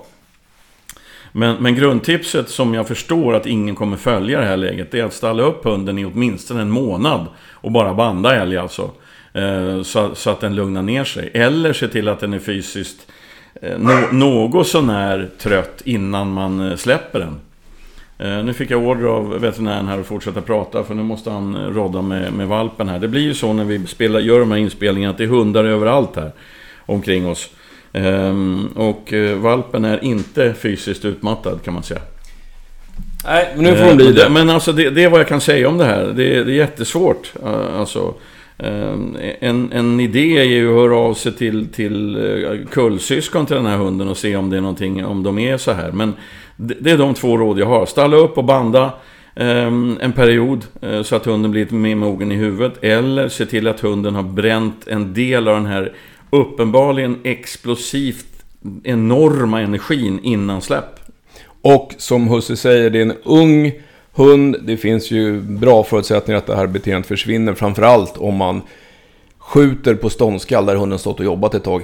[1.31, 4.99] Men, men grundtipset som jag förstår att ingen kommer följa i det här läget, det
[4.99, 8.91] är att ställa upp hunden i åtminstone en månad och bara banda älg alltså.
[9.36, 11.32] Eh, så, så, att den lugnar ner sig.
[11.34, 13.08] Eller se till att den är fysiskt
[13.62, 17.39] eh, no, något sånär trött innan man eh, släpper den.
[18.17, 22.02] Nu fick jag order av veterinären här att fortsätta prata för nu måste han rodda
[22.02, 23.00] med, med valpen här.
[23.00, 25.63] Det blir ju så när vi spelar, gör de här inspelningarna att det är hundar
[25.63, 26.32] överallt här
[26.86, 27.50] omkring oss.
[27.93, 32.02] Ehm, och valpen är inte fysiskt utmattad kan man säga.
[33.26, 34.30] Nej, men nu får hon bli det.
[34.30, 36.04] Men alltså det, det, är vad jag kan säga om det här.
[36.06, 37.34] Det, det är jättesvårt.
[37.78, 38.13] Alltså,
[38.57, 43.55] Ehm, en, en idé är ju att höra av sig till, till eh, kullsyskon till
[43.55, 45.91] den här hunden och se om det är någonting, om de är så här.
[45.91, 46.13] Men
[46.57, 47.85] det, är de två råd jag har.
[47.85, 48.93] Stalla upp och banda
[49.35, 52.83] ehm, en period eh, så att hunden blir lite mer mogen i huvudet.
[52.83, 55.93] Eller se till att hunden har bränt en del av den här
[56.29, 58.25] uppenbarligen explosivt
[58.83, 60.99] enorma energin innan släpp.
[61.61, 63.71] Och som Husse säger, det är en ung
[64.15, 64.58] hund.
[64.62, 67.54] Det finns ju bra förutsättningar att det här beteendet försvinner.
[67.54, 68.62] Framförallt om man
[69.38, 71.82] skjuter på ståndskall där hunden stått och jobbat ett tag.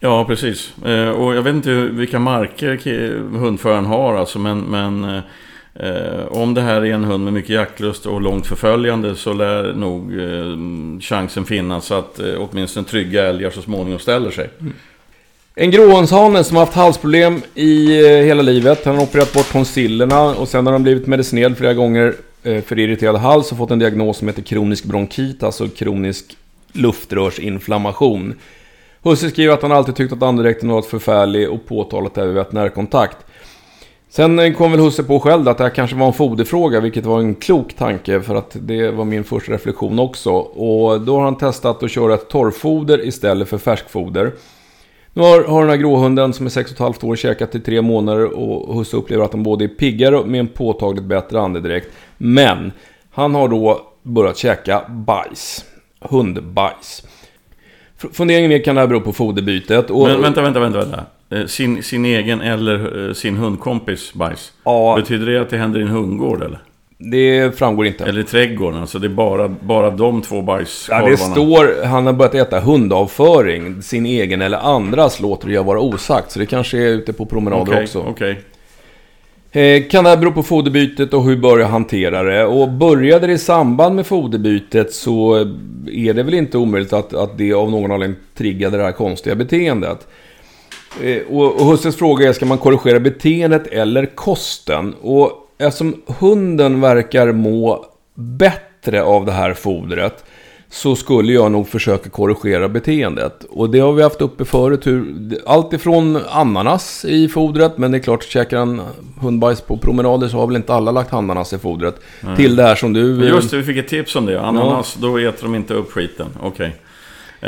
[0.00, 0.74] Ja, precis.
[0.84, 2.76] Eh, och jag vet inte vilka marker
[3.38, 5.04] hundföraren har alltså, men, men
[5.74, 9.72] eh, om det här är en hund med mycket jaktlust och långt förföljande så lär
[9.72, 14.50] nog eh, chansen finnas att åtminstone trygga älgar så småningom ställer sig.
[14.60, 14.72] Mm.
[15.54, 18.84] En gråhönshane som har haft halsproblem i eh, hela livet.
[18.84, 22.78] Han har opererat bort tonsillerna och sen har han blivit medicinerad flera gånger eh, för
[22.78, 26.36] irriterad hals och fått en diagnos som heter kronisk bronkit, alltså kronisk
[26.72, 28.34] luftrörsinflammation.
[29.02, 33.16] Husse skriver att han alltid tyckt att andedräkten varit förfärlig och påtalat det vid veterinärkontakt.
[34.10, 37.06] Sen eh, kom väl Husse på själv att det här kanske var en foderfråga, vilket
[37.06, 40.30] var en klok tanke för att det var min första reflektion också.
[40.32, 44.32] Och då har han testat att köra ett torrfoder istället för färskfoder.
[45.14, 48.74] Nu har, har den här gråhunden som är 6,5 år käkat i tre månader och
[48.74, 51.88] Husse upplever att han både är piggare med en påtagligt bättre andedräkt.
[52.18, 52.72] Men
[53.10, 55.64] han har då börjat käka bajs.
[56.00, 57.06] Hundbajs.
[58.12, 59.90] Funderingen är kan det här bero på foderbytet?
[59.90, 60.78] Och, Men vänta, vänta, vänta.
[60.78, 61.04] vänta.
[61.30, 64.52] Eh, sin, sin egen eller eh, sin hundkompis bajs?
[64.64, 64.96] Ja.
[64.96, 66.58] Betyder det att det händer i en hundgård eller?
[67.10, 68.04] Det framgår inte.
[68.04, 71.04] Eller i trädgården, alltså det är bara, bara de två bajskorvarna.
[71.04, 73.82] Ja, det står, han har börjat äta hundavföring.
[73.82, 76.30] Sin egen eller andras låter jag vara osagt.
[76.30, 77.98] Så det kanske är ute på promenader okay, också.
[77.98, 78.36] Okay.
[79.52, 82.44] Eh, kan det här bero på foderbytet och hur börjar jag hantera det?
[82.44, 85.34] Och började det i samband med foderbytet så
[85.92, 89.34] är det väl inte omöjligt att, att det av någon anledning triggade det här konstiga
[89.34, 90.06] beteendet.
[91.02, 94.94] Eh, och, och husses fråga är, ska man korrigera beteendet eller kosten?
[95.02, 100.24] Och eftersom hunden verkar må bättre av det här fodret
[100.72, 103.44] så skulle jag nog försöka korrigera beteendet.
[103.50, 104.86] Och det har vi haft uppe förut.
[105.46, 108.82] Allt ifrån ananas i fodret, men det är klart, käkar han
[109.20, 112.00] hundbajs på promenader så har väl inte alla lagt ananas i fodret.
[112.20, 112.36] Nej.
[112.36, 113.28] Till det här som du...
[113.28, 114.40] Just det, vi fick ett tips om det.
[114.40, 115.08] Ananas, ja.
[115.08, 116.26] då äter de inte upp skiten.
[116.40, 116.48] Okej.
[116.48, 116.70] Okay.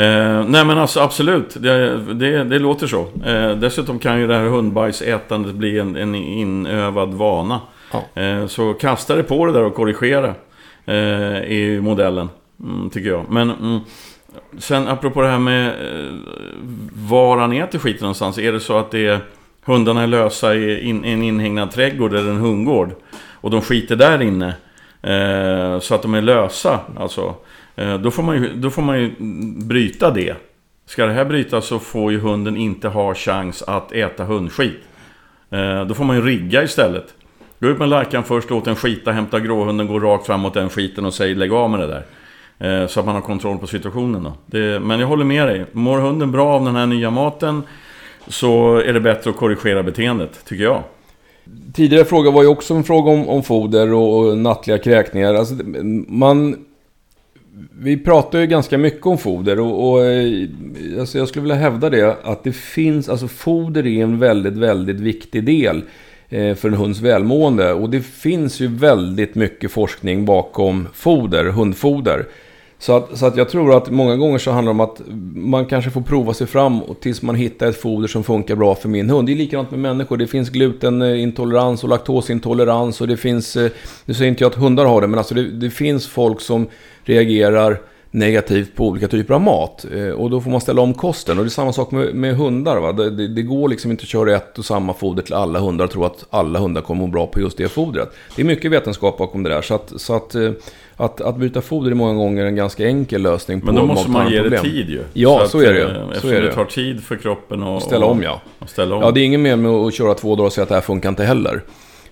[0.04, 3.06] Eh, nej men alltså absolut, det, det, det låter så.
[3.26, 7.60] Eh, dessutom kan ju det här hundbajsätandet bli en, en inövad vana.
[7.94, 8.22] Ja.
[8.22, 10.34] Eh, så kasta det på det där och korrigera
[10.86, 12.28] eh, i modellen,
[12.60, 13.24] mm, tycker jag.
[13.30, 13.80] Men mm,
[14.58, 16.12] sen apropå det här med eh,
[16.94, 18.38] var han äter skiten någonstans.
[18.38, 19.20] Är det så att det är
[19.64, 22.90] hundarna är lösa i in, en inhägnad trädgård eller en hundgård
[23.40, 24.54] och de skiter där inne
[25.02, 27.34] eh, så att de är lösa, alltså.
[27.76, 29.14] Eh, då, får man ju, då får man ju
[29.64, 30.34] bryta det.
[30.86, 34.80] Ska det här brytas så får ju hunden inte ha chans att äta hundskit.
[35.88, 37.14] Då får man ju rigga istället.
[37.60, 41.04] Gå ut med lärkan först, låt den skita, hämta gråhunden, gå rakt framåt den skiten
[41.04, 42.04] och säg lägg av med det där.
[42.58, 44.32] Eh, så att man har kontroll på situationen då.
[44.46, 45.66] Det, men jag håller med dig.
[45.72, 47.62] Mår hunden bra av den här nya maten
[48.28, 50.82] så är det bättre att korrigera beteendet, tycker jag.
[51.72, 55.34] Tidigare fråga var ju också en fråga om, om foder och nattliga kräkningar.
[55.34, 55.54] Alltså,
[56.08, 56.56] man,
[57.78, 60.48] vi pratar ju ganska mycket om foder och, och eh,
[60.98, 65.00] alltså jag skulle vilja hävda det att det finns, alltså foder är en väldigt, väldigt
[65.00, 65.82] viktig del
[66.34, 67.72] Eh, för en hunds välmående.
[67.72, 72.26] Och det finns ju väldigt mycket forskning bakom foder, hundfoder.
[72.78, 75.00] Så att, så att jag tror att många gånger så handlar det om att
[75.34, 78.88] man kanske får prova sig fram tills man hittar ett foder som funkar bra för
[78.88, 79.28] min hund.
[79.28, 80.16] Det är likadant med människor.
[80.16, 83.70] Det finns glutenintolerans och laktosintolerans och det finns, eh,
[84.04, 86.66] nu säger inte jag att hundar har det, men alltså det, det finns folk som
[87.04, 87.80] reagerar
[88.14, 89.86] negativt på olika typer av mat.
[89.94, 91.38] Eh, och då får man ställa om kosten.
[91.38, 92.80] Och det är samma sak med, med hundar.
[92.80, 92.92] Va?
[92.92, 95.84] Det, det, det, går liksom inte att köra ett och samma foder till alla hundar
[95.84, 98.12] och tro att alla hundar kommer må bra på just det fodret.
[98.36, 99.62] Det är mycket vetenskap bakom det där.
[99.62, 100.50] Så att, så att, eh,
[100.96, 104.10] att, att byta foder är många gånger en ganska enkel lösning på Men då måste
[104.10, 105.02] man ge det tid ju.
[105.12, 105.86] Ja, så, så att, är det ju.
[105.86, 108.40] Eh, eftersom det tar tid för kroppen att ställa om ja.
[108.66, 109.02] ställa om.
[109.02, 110.82] Ja, det är ingen mer med att köra två dagar och säga att det här
[110.82, 111.62] funkar inte heller.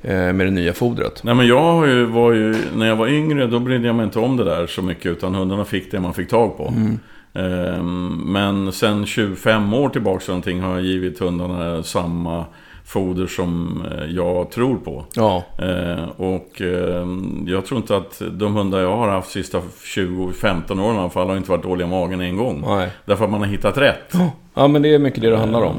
[0.03, 1.25] Eh, med det nya fodret.
[1.25, 4.19] Nej men jag ju, var ju, när jag var yngre då brydde jag mig inte
[4.19, 6.75] om det där så mycket utan hundarna fick det man fick tag på.
[6.77, 6.99] Mm.
[7.35, 12.45] Ehm, men sen 25 år tillbaka någonting har jag givit hundarna samma
[12.85, 15.05] foder som eh, jag tror på.
[15.15, 15.45] Ja.
[15.59, 20.81] Ehm, och ehm, jag tror inte att de hundar jag har haft de sista 20-15
[20.81, 22.65] åren i alla fall har inte varit dåliga i magen en gång.
[22.67, 22.91] Nej.
[23.05, 24.15] Därför att man har hittat rätt.
[24.55, 25.79] Ja men det är mycket det det handlar om.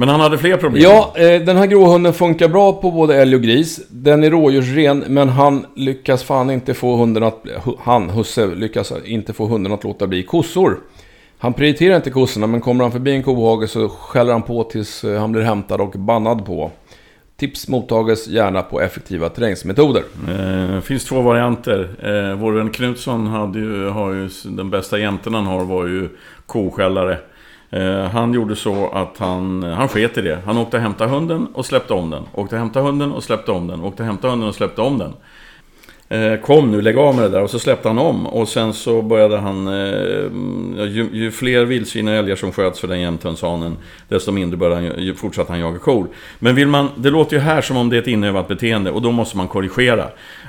[0.00, 0.82] Men han hade fler problem?
[0.82, 3.80] Ja, eh, den här gråhunden funkar bra på både älg och gris.
[3.88, 7.44] Den är rådjursren, men han lyckas fan inte få hunden att...
[7.78, 10.78] Han, husse, lyckas inte få hunden att låta bli kossor.
[11.38, 15.04] Han prioriterar inte kossorna, men kommer han förbi en kohage så skäller han på tills
[15.04, 16.70] eh, han blir hämtad och bannad på.
[17.36, 20.02] Tips mottages gärna på effektiva träningsmetoder.
[20.26, 21.88] Det eh, finns två varianter.
[22.02, 26.08] Eh, vår vän Knutsson hade ju, har ju, den bästa jämten han har var ju
[26.46, 27.18] koskällare.
[27.70, 30.38] Eh, han gjorde så att han, eh, han sket i det.
[30.44, 32.22] Han åkte och hämtade hunden och släppte om den.
[32.34, 33.84] Åkte och hämtade hunden och släppte om den.
[33.84, 35.12] Åkte och hämtade hunden och släppte om den.
[36.08, 37.42] Eh, kom nu, lägg av med det där.
[37.42, 38.26] Och så släppte han om.
[38.26, 39.68] Och sen så började han...
[39.68, 43.76] Eh, ju, ju, fler vildsvin och älgar som sköts för den jämthönshanen,
[44.08, 46.08] desto mindre började han, fortsatte han jaga kor.
[46.38, 46.88] Men vill man...
[46.96, 49.48] Det låter ju här som om det är ett inövat beteende och då måste man
[49.48, 50.06] korrigera.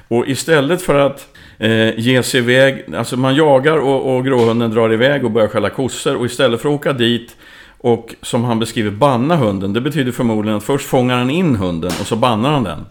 [0.07, 1.30] Och istället för att
[1.61, 2.85] eh, ge sig iväg...
[2.95, 6.15] Alltså man jagar och, och gråhunden drar iväg och börjar skälla kossor.
[6.15, 7.35] Och istället för att åka dit
[7.77, 9.73] och som han beskriver banna hunden.
[9.73, 12.85] Det betyder förmodligen att först fångar han in hunden och så bannar han den.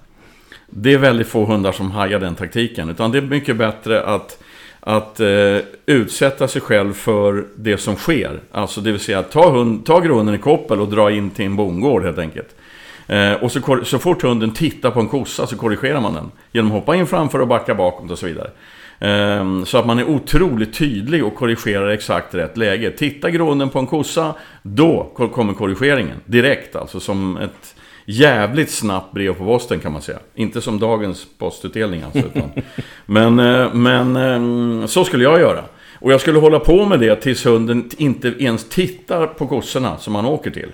[0.66, 2.90] Det är väldigt få hundar som hajar den taktiken.
[2.90, 4.42] Utan det är mycket bättre att,
[4.80, 5.56] att eh,
[5.86, 8.40] utsätta sig själv för det som sker.
[8.52, 11.56] Alltså det vill säga ta, hund, ta gråhunden i koppel och dra in till en
[11.56, 12.54] bondgård helt enkelt.
[13.10, 16.30] Eh, och så, så fort hunden tittar på en kossa så korrigerar man den.
[16.52, 18.50] Genom att hoppa in framför och backa bakåt och så vidare.
[18.98, 22.90] Eh, så att man är otroligt tydlig och korrigerar exakt rätt läge.
[22.90, 26.16] Titta grunden på en kossa, då kommer korrigeringen.
[26.26, 30.18] Direkt alltså som ett jävligt snabbt brev på posten kan man säga.
[30.34, 32.18] Inte som dagens postutdelning alltså.
[32.18, 32.50] Utan.
[33.06, 35.64] men, eh, men eh, så skulle jag göra.
[35.94, 40.12] Och jag skulle hålla på med det tills hunden inte ens tittar på kossorna som
[40.12, 40.68] man åker till.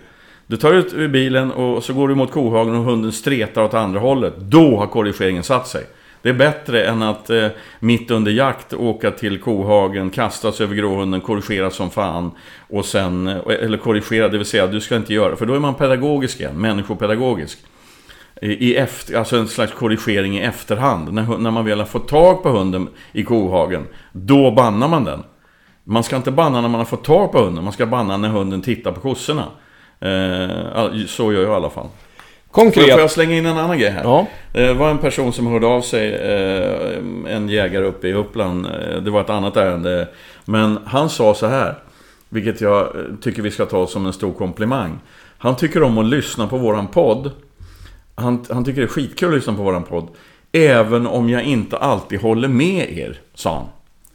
[0.47, 3.75] Du tar ut ur bilen och så går du mot kohagen och hunden stretar åt
[3.75, 4.35] andra hållet.
[4.39, 5.85] Då har korrigeringen satt sig.
[6.23, 7.47] Det är bättre än att eh,
[7.81, 12.31] mitt under jakt åka till kohagen, kastas över gråhunden, korrigera som fan.
[12.69, 15.59] Och sen, eh, eller korrigera, det vill säga du ska inte göra, för då är
[15.59, 17.59] man pedagogisk igen, människopedagogisk.
[18.43, 21.13] I, i efter, alltså en slags korrigering i efterhand.
[21.13, 25.23] När, när man väl har fått tag på hunden i kohagen, då bannar man den.
[25.85, 28.29] Man ska inte banna när man har fått tag på hunden, man ska banna när
[28.29, 29.45] hunden tittar på kossorna.
[30.01, 31.89] Eh, så gör jag i alla fall.
[32.51, 32.91] Konkret.
[32.93, 34.03] Får jag slänga in en annan grej här?
[34.05, 34.27] Ja.
[34.53, 38.67] Det var en person som hörde av sig, eh, en jägare uppe i Uppland.
[38.67, 40.09] Eh, det var ett annat ärende.
[40.45, 41.75] Men han sa så här,
[42.29, 44.99] vilket jag eh, tycker vi ska ta som en stor komplimang.
[45.39, 47.31] Han tycker om att lyssna på våran podd.
[48.15, 50.09] Han, han tycker det är skitkul att lyssna på våran podd.
[50.53, 53.67] Även om jag inte alltid håller med er, sa han.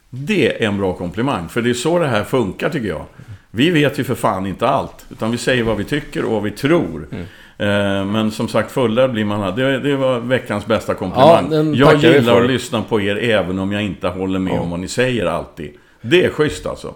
[0.09, 3.05] Det är en bra komplimang, för det är så det här funkar tycker jag.
[3.51, 6.43] Vi vet ju för fan inte allt, utan vi säger vad vi tycker och vad
[6.43, 7.07] vi tror.
[7.11, 7.25] Mm.
[7.57, 9.55] Eh, men som sagt, fullärd blir man...
[9.55, 11.73] Det, det var veckans bästa komplimang.
[11.75, 14.59] Ja, jag gillar att lyssna på er även om jag inte håller med ja.
[14.59, 15.73] om vad ni säger alltid.
[16.01, 16.93] Det är schysst alltså.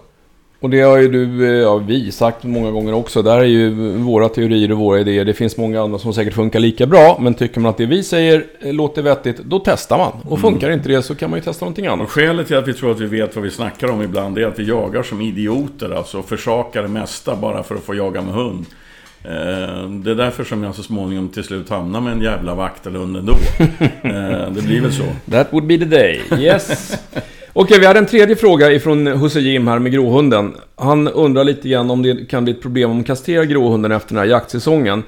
[0.60, 3.22] Och det har ju du, eh, ja, vi sagt många gånger också.
[3.22, 5.24] Där är ju våra teorier och våra idéer.
[5.24, 7.18] Det finns många andra som säkert funkar lika bra.
[7.20, 10.12] Men tycker man att det vi säger eh, låter vettigt, då testar man.
[10.24, 10.78] Och funkar mm.
[10.78, 12.06] inte det så kan man ju testa någonting annat.
[12.06, 14.46] Och skälet till att vi tror att vi vet vad vi snackar om ibland, är
[14.46, 15.90] att vi jagar som idioter.
[15.90, 18.66] Alltså försakar det mesta bara för att få jaga med hund.
[19.24, 23.16] Eh, det är därför som jag så småningom till slut hamnar med en jävla vaktelhund
[23.16, 23.36] ändå.
[24.54, 25.04] Det blir väl så.
[25.30, 26.98] That would be the day, yes.
[27.58, 30.54] Okej, vi hade en tredje fråga ifrån Husse Jim här med gråhunden.
[30.76, 34.08] Han undrar lite grann om det kan bli ett problem om man kastrerar gråhunden efter
[34.08, 35.02] den här jaktsäsongen.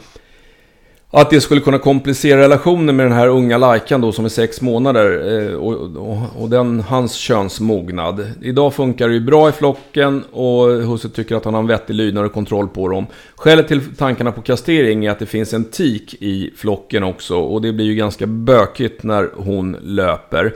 [1.11, 4.61] Att det skulle kunna komplicera relationen med den här unga lajkan då som är sex
[4.61, 8.31] månader eh, och, och, och, den, hans könsmognad.
[8.43, 11.95] Idag funkar det ju bra i flocken och huset tycker att han har en vettig
[11.95, 13.07] lydnad och kontroll på dem.
[13.37, 17.63] Skälet till tankarna på kastering är att det finns en tik i flocken också och
[17.63, 20.53] det blir ju ganska bökigt när hon löper.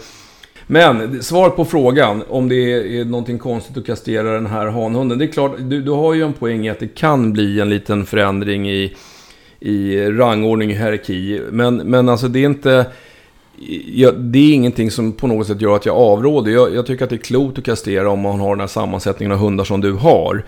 [0.72, 2.56] Men svaret på frågan om det
[3.00, 5.18] är någonting konstigt att kastrera den här hanhunden.
[5.18, 7.68] Det är klart, du, du har ju en poäng i att det kan bli en
[7.68, 8.96] liten förändring i
[9.60, 11.40] i rangordning och hierarki.
[11.50, 12.86] Men, men alltså det är inte...
[13.86, 16.52] Ja, det är ingenting som på något sätt gör att jag avråder.
[16.52, 19.32] Jag, jag, tycker att det är klokt att kastrera om man har den här sammansättningen
[19.32, 20.44] av hundar som du har.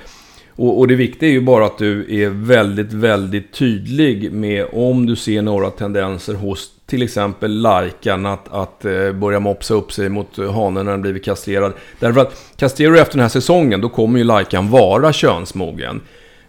[0.56, 5.06] Och, och, det viktiga är ju bara att du är väldigt, väldigt tydlig med om
[5.06, 10.08] du ser några tendenser hos till exempel Lajkan att, att eh, börja mopsa upp sig
[10.08, 11.72] mot hanen när den blivit kastrerad.
[12.00, 16.00] Därför att kastrerar du efter den här säsongen, då kommer ju Lajkan vara könsmogen.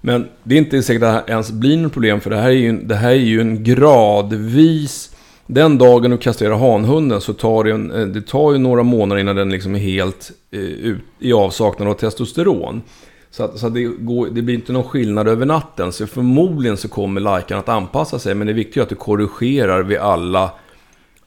[0.02, 2.52] Men det är inte säkert att det ens blir något problem för det här är
[2.52, 5.12] ju, det här är ju en gradvis...
[5.47, 9.22] Den dagen du kastrerar hanhunden så tar det, en, eh, det tar ju några månader
[9.22, 12.82] innan den liksom är helt eh, ut, i avsaknad av testosteron.
[13.36, 15.91] Så, att, så att det, går, det, blir inte någon skillnad över natten.
[15.91, 18.36] Så förmodligen så kommer lajkan att anpassa sig.
[18.36, 20.51] Men det är viktigt att du korrigerar vid alla,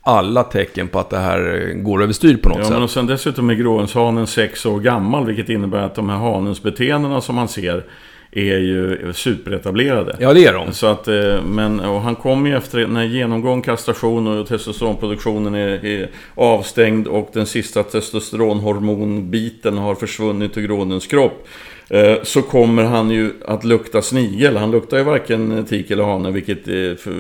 [0.03, 2.73] alla tecken på att det här går överstyr på något ja, sätt.
[2.73, 5.27] Men och sen dessutom är gråhönshanen sex år gammal.
[5.27, 7.85] Vilket innebär att de här hanens beteendena som man ser
[8.33, 10.17] är ju superetablerade.
[10.21, 10.73] Ja, det är de.
[10.73, 15.85] Så att, eh, men, och han kommer ju efter när genomgång, kastration och testosteronproduktionen är,
[15.85, 21.47] är avstängd och den sista testosteronhormonbiten har försvunnit ur grånens kropp.
[21.91, 24.57] Eh, så kommer han ju att lukta snigel.
[24.57, 26.65] Han luktar ju varken tik eller hane, vilket
[27.01, 27.13] för,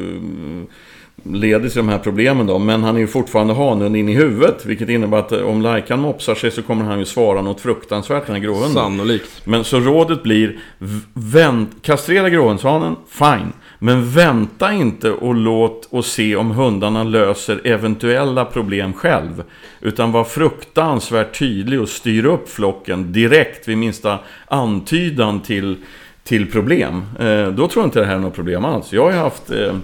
[1.23, 2.59] leder till de här problemen då.
[2.59, 4.67] Men han är ju fortfarande hanen in i huvudet.
[4.67, 8.35] Vilket innebär att om Lajkan mopsar sig så kommer han ju svara något fruktansvärt, den
[8.35, 8.73] här gråhunden.
[8.75, 9.41] Sannolikt.
[9.47, 13.53] Men så rådet blir, v- vänt, kastrera gråhundshanen, fine.
[13.79, 19.43] Men vänta inte och låt och se om hundarna löser eventuella problem själv.
[19.81, 25.77] Utan var fruktansvärt tydlig och styr upp flocken direkt vid minsta antydan till,
[26.25, 27.03] till problem.
[27.19, 28.93] Eh, då tror jag inte det här är något problem alls.
[28.93, 29.51] Jag har ju haft...
[29.51, 29.75] Eh,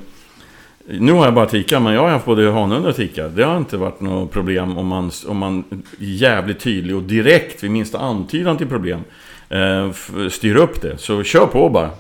[0.87, 3.29] nu har jag bara tikar, men jag har haft både hanhundar och tikar.
[3.29, 7.65] Det har inte varit något problem om man, om man är jävligt tydlig och direkt
[7.65, 9.01] vid minsta antydan till problem
[9.49, 9.91] eh,
[10.31, 10.99] styr upp det.
[10.99, 11.91] Så kör på bara.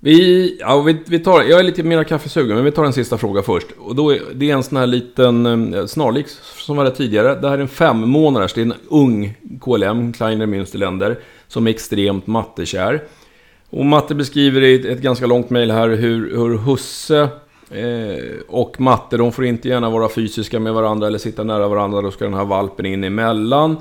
[0.00, 3.18] Vi, ja, vi, vi tar, jag är lite mer kaffesugen, men vi tar en sista
[3.18, 3.66] fråga först.
[3.78, 6.26] Och då är, det är en sån här liten eh, snarlik
[6.66, 7.34] som var det tidigare.
[7.40, 11.16] Det här är en fem månaders, det är en ung KLM, Kleiner Münsterländer,
[11.48, 13.02] som är extremt mattekär.
[13.70, 17.28] Och Matte beskriver i ett, ett ganska långt mejl här hur, hur husse
[17.70, 22.00] eh, och matte, de får inte gärna vara fysiska med varandra eller sitta nära varandra.
[22.00, 23.76] Då ska den här valpen in emellan.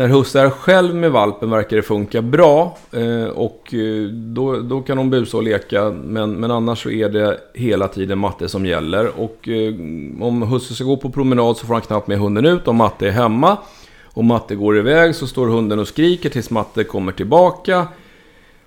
[0.00, 2.78] När husse är själv med valpen verkar det funka bra.
[2.92, 5.90] Eh, och eh, då, då kan hon busa och leka.
[5.90, 9.20] Men, men annars så är det hela tiden matte som gäller.
[9.20, 9.74] Och eh,
[10.20, 13.06] om husse ska gå på promenad så får han knappt med hunden ut om matte
[13.06, 13.56] är hemma.
[14.04, 17.86] Om matte går iväg så står hunden och skriker tills matte kommer tillbaka.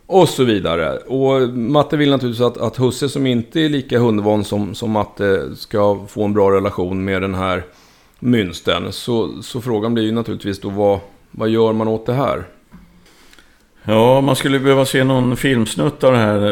[0.06, 0.98] Och så vidare.
[0.98, 5.56] Och Matte vill naturligtvis att, att husse som inte är lika hundvan som, som Matte
[5.56, 7.64] ska få en bra relation med den här
[8.20, 8.92] mynsten.
[8.92, 11.00] Så, så frågan blir ju naturligtvis då vad,
[11.34, 12.44] vad gör man åt det här?
[13.84, 16.52] Ja, man skulle behöva se någon filmsnutt av det här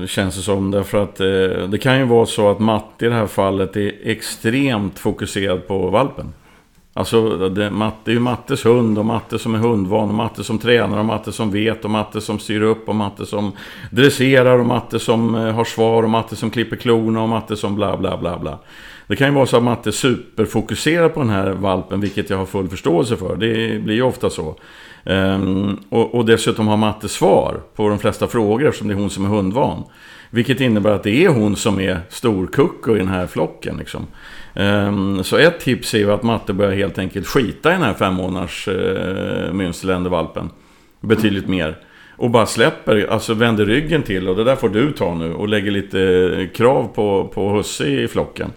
[0.00, 0.70] eh, känns det som.
[0.70, 3.92] Därför att eh, det kan ju vara så att Matte i det här fallet är
[4.02, 6.32] extremt fokuserad på valpen.
[6.94, 10.44] Alltså det, Matte det är ju Mattes hund och Matte som är hundvan och Matte
[10.44, 13.52] som tränar och Matte som vet och Matte som styr upp och Matte som
[13.90, 17.74] dresserar och Matte som eh, har svar och Matte som klipper klorna och Matte som
[17.74, 18.58] bla bla bla bla.
[19.12, 22.36] Det kan ju vara så att Matte är superfokuserad på den här valpen, vilket jag
[22.36, 23.36] har full förståelse för.
[23.36, 24.56] Det blir ju ofta så.
[25.04, 29.10] Ehm, och, och dessutom har Matte svar på de flesta frågor eftersom det är hon
[29.10, 29.82] som är hundvan.
[30.30, 33.76] Vilket innebär att det är hon som är storkucko i den här flocken.
[33.76, 34.06] Liksom.
[34.54, 37.94] Ehm, så ett tips är ju att Matte börjar helt enkelt skita i den här
[37.94, 40.50] fem månaders uh, eh, Münsterländervalpen.
[41.00, 41.78] Betydligt mer.
[42.16, 45.48] Och bara släpper, alltså vänder ryggen till och det där får du ta nu och
[45.48, 46.00] lägger lite
[46.38, 48.52] eh, krav på, på husse i flocken.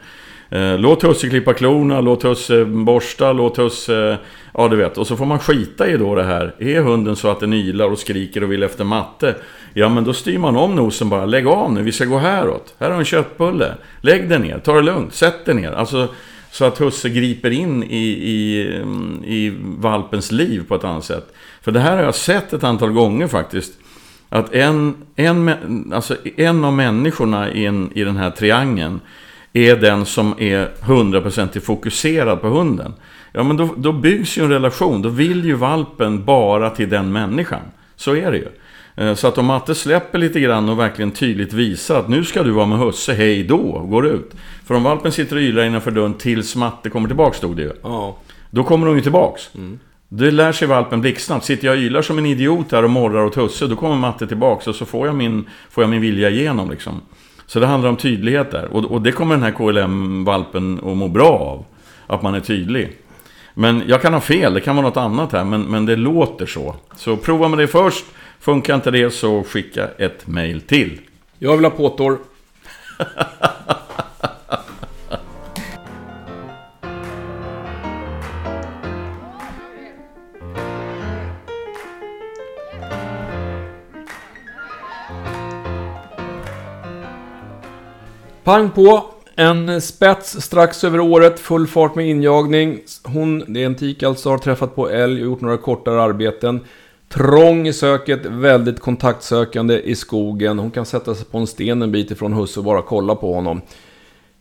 [0.50, 4.10] Eh, låt husse klippa klorna, låt husse eh, borsta, låt husse...
[4.10, 4.18] Eh,
[4.54, 4.98] ja, du vet.
[4.98, 6.56] Och så får man skita i då det här.
[6.60, 9.36] Är hunden så att den ylar och skriker och vill efter matte?
[9.74, 11.26] Ja, men då styr man om nosen bara.
[11.26, 12.76] Lägg av nu, vi ska gå häråt.
[12.80, 13.76] Här har du en köttbulle.
[14.02, 15.72] Lägg den ner, ta det lugnt, sätt dig ner.
[15.72, 16.08] Alltså,
[16.52, 21.34] så att husse griper in i, i, mm, i valpens liv på ett annat sätt.
[21.62, 23.74] För det här har jag sett ett antal gånger faktiskt.
[24.30, 29.00] Att en, en, alltså en av människorna in, i den här triangeln
[29.56, 32.94] är den som är 100% fokuserad på hunden.
[33.32, 35.02] Ja, men då, då byggs ju en relation.
[35.02, 37.62] Då vill ju valpen bara till den människan.
[37.96, 38.48] Så är det ju.
[38.96, 42.44] Eh, Så att om Matte släpper lite grann och verkligen tydligt visar att nu ska
[42.44, 44.32] du vara med husse, hej då, går ut.
[44.66, 47.72] För om valpen sitter och ylar innanför dörren tills Matte kommer tillbaks, stod det ju.
[47.84, 48.18] Ja.
[48.50, 49.50] Då kommer hon ju tillbaks.
[50.10, 51.46] Det lär sig valpen blixtsnabbt.
[51.46, 54.28] Sitter jag och ylar som en idiot här och morrar åt husse, då kommer Matte
[54.28, 57.02] tillbaks och så får jag min, får jag min vilja igenom liksom.
[57.48, 58.66] Så det handlar om tydlighet där.
[58.66, 61.66] Och, och det kommer den här KLM-valpen att må bra av.
[62.08, 62.98] Att man är tydlig.
[63.54, 66.46] Men jag kan ha fel, det kan vara något annat här, men, men det låter
[66.46, 66.76] så.
[66.96, 68.06] Så prova med det först.
[68.40, 71.00] Funkar inte det så skicka ett mail till.
[71.40, 72.18] Jag vill ha påtår.
[88.46, 89.06] Pang på!
[89.36, 92.80] En spets strax över året, full fart med injagning.
[93.04, 96.60] Hon, det är en tik alltså, har träffat på älg och gjort några kortare arbeten.
[97.10, 100.60] Trång i söket, väldigt kontaktsökande i skogen.
[100.60, 103.34] Hon kan sätta sig på en sten en bit ifrån husse och bara kolla på
[103.34, 103.62] honom.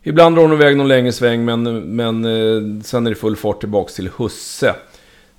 [0.02, 3.60] Ibland drar hon iväg någon längre sväng men, men eh, sen är det full fart
[3.60, 4.74] tillbaks till husse.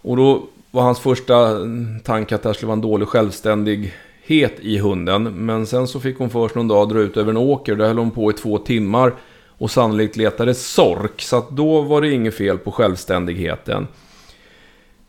[0.02, 1.58] Och då var hans första
[2.04, 3.94] tanke att det här skulle vara en dålig självständig
[4.26, 5.24] het i hunden.
[5.24, 7.76] Men sen så fick hon först någon dag dra ut över en åker.
[7.76, 9.14] Där höll hon på i två timmar.
[9.58, 11.22] Och sannolikt letade sork.
[11.22, 13.88] Så att då var det inget fel på självständigheten.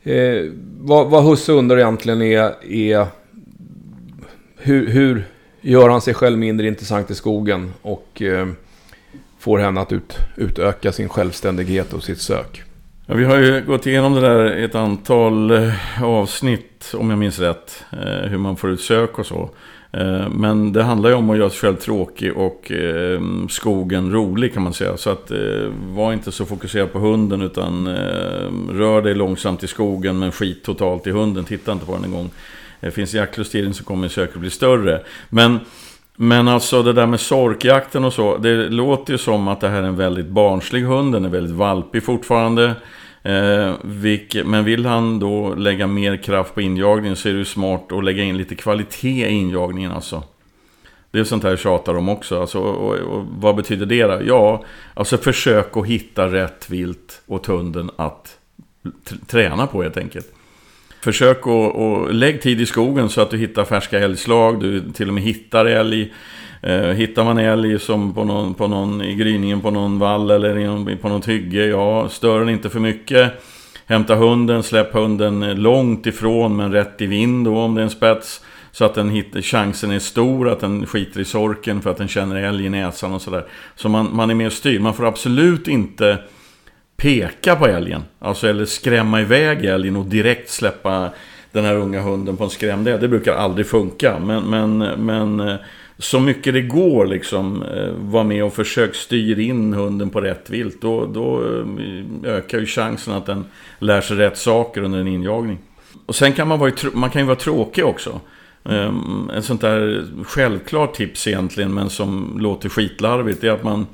[0.02, 0.44] Eh,
[0.80, 3.06] vad, vad Husse undrar egentligen är, är
[4.56, 5.24] hur, hur
[5.60, 8.48] gör han sig själv mindre intressant i skogen och eh,
[9.38, 12.62] får henne att ut, utöka sin självständighet och sitt sök.
[13.08, 17.38] Ja, vi har ju gått igenom det där ett antal eh, avsnitt, om jag minns
[17.38, 17.84] rätt.
[17.92, 19.50] Eh, hur man får ut sök och så.
[19.92, 22.72] Eh, men det handlar ju om att göra sig själv tråkig och
[23.48, 24.96] skogen rolig kan man säga.
[24.96, 25.32] Så att
[25.88, 27.88] var inte så fokuserad på hunden utan
[28.72, 31.44] rör dig långsamt i skogen men skit totalt i hunden.
[31.44, 32.30] Titta inte på den en gång.
[32.80, 35.00] Det finns jaktlust i den så kommer söket bli större.
[35.28, 35.60] Men
[36.16, 38.36] men alltså det där med sorkjakten och så.
[38.36, 41.12] Det låter ju som att det här är en väldigt barnslig hund.
[41.12, 42.74] Den är väldigt valpig fortfarande.
[43.22, 47.44] Eh, vilk, men vill han då lägga mer kraft på injagningen så är det ju
[47.44, 50.22] smart att lägga in lite kvalitet i injagningen alltså.
[51.10, 52.40] Det är sånt här jag tjatar om också.
[52.40, 54.20] Alltså, och, och, och, vad betyder det då?
[54.26, 54.64] Ja,
[54.94, 58.38] alltså försök att hitta rätt vilt åt hunden att
[59.26, 60.35] träna på helt enkelt.
[61.06, 65.08] Försök att och lägg tid i skogen så att du hittar färska älgslag, du till
[65.08, 66.12] och med hittar älg.
[66.62, 70.96] Eh, hittar man älg som på någon, på någon, i gryningen på någon vall eller
[70.96, 73.32] på något hygge, ja, stör den inte för mycket.
[73.86, 77.90] Hämta hunden, släpp hunden långt ifrån men rätt i vind då om det är en
[77.90, 78.44] spets.
[78.72, 82.08] Så att den hittar, chansen är stor att den skiter i sorken för att den
[82.08, 83.46] känner älg i näsan och sådär.
[83.76, 84.80] Så man, man är mer styrd.
[84.80, 86.18] Man får absolut inte
[86.96, 88.02] peka på älgen.
[88.18, 91.10] Alltså eller skrämma iväg älgen och direkt släppa
[91.52, 93.00] den här unga hunden på en skrämd älg.
[93.00, 94.18] Det brukar aldrig funka.
[94.18, 95.56] Men, men, men eh,
[95.98, 100.20] så mycket det går liksom eh, Var vara med och försök styra in hunden på
[100.20, 100.80] rätt vilt.
[100.80, 103.44] Då, då eh, ökar ju chansen att den
[103.78, 105.58] lär sig rätt saker under en injagning.
[106.06, 108.20] Och sen kan man, vara, man kan ju vara tråkig också.
[108.62, 113.86] Um, ett sånt där självklart tips egentligen, men som låter skitlarvigt, är att man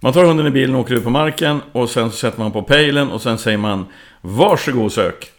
[0.00, 2.62] man tar hunden i bilen och åker ut på marken och sen sätter man på
[2.62, 3.86] pejlen och sen säger man
[4.20, 5.30] Varsågod sök.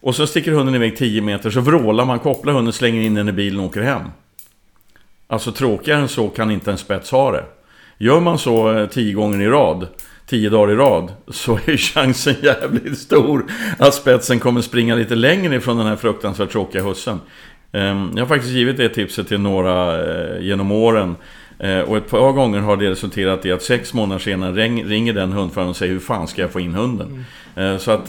[0.00, 3.28] Och så sticker hunden iväg 10 meter så vrålar man, kopplar hunden, slänger in den
[3.28, 4.02] i bilen och åker hem.
[5.26, 7.44] Alltså tråkigare än så kan inte en spets ha det.
[7.98, 9.86] Gör man så eh, 10 gånger i rad,
[10.26, 13.46] 10 dagar i rad, så är chansen jävligt stor
[13.78, 17.20] att spetsen kommer springa lite längre ifrån den här fruktansvärt tråkiga hussen.
[17.72, 21.16] Ehm, jag har faktiskt givit det tipset till några eh, genom åren.
[21.60, 25.32] Eh, och ett par gånger har det resulterat i att sex månader senare ringer den
[25.32, 27.24] hundföraren och säger hur fan ska jag få in hunden?
[27.56, 27.78] Mm.
[27.78, 28.08] Så att...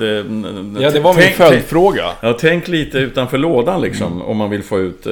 [0.80, 2.04] Ja, det var min följdfråga.
[2.22, 4.22] Ja, tänk lite utanför lådan liksom, mm.
[4.22, 5.04] om man vill få ut...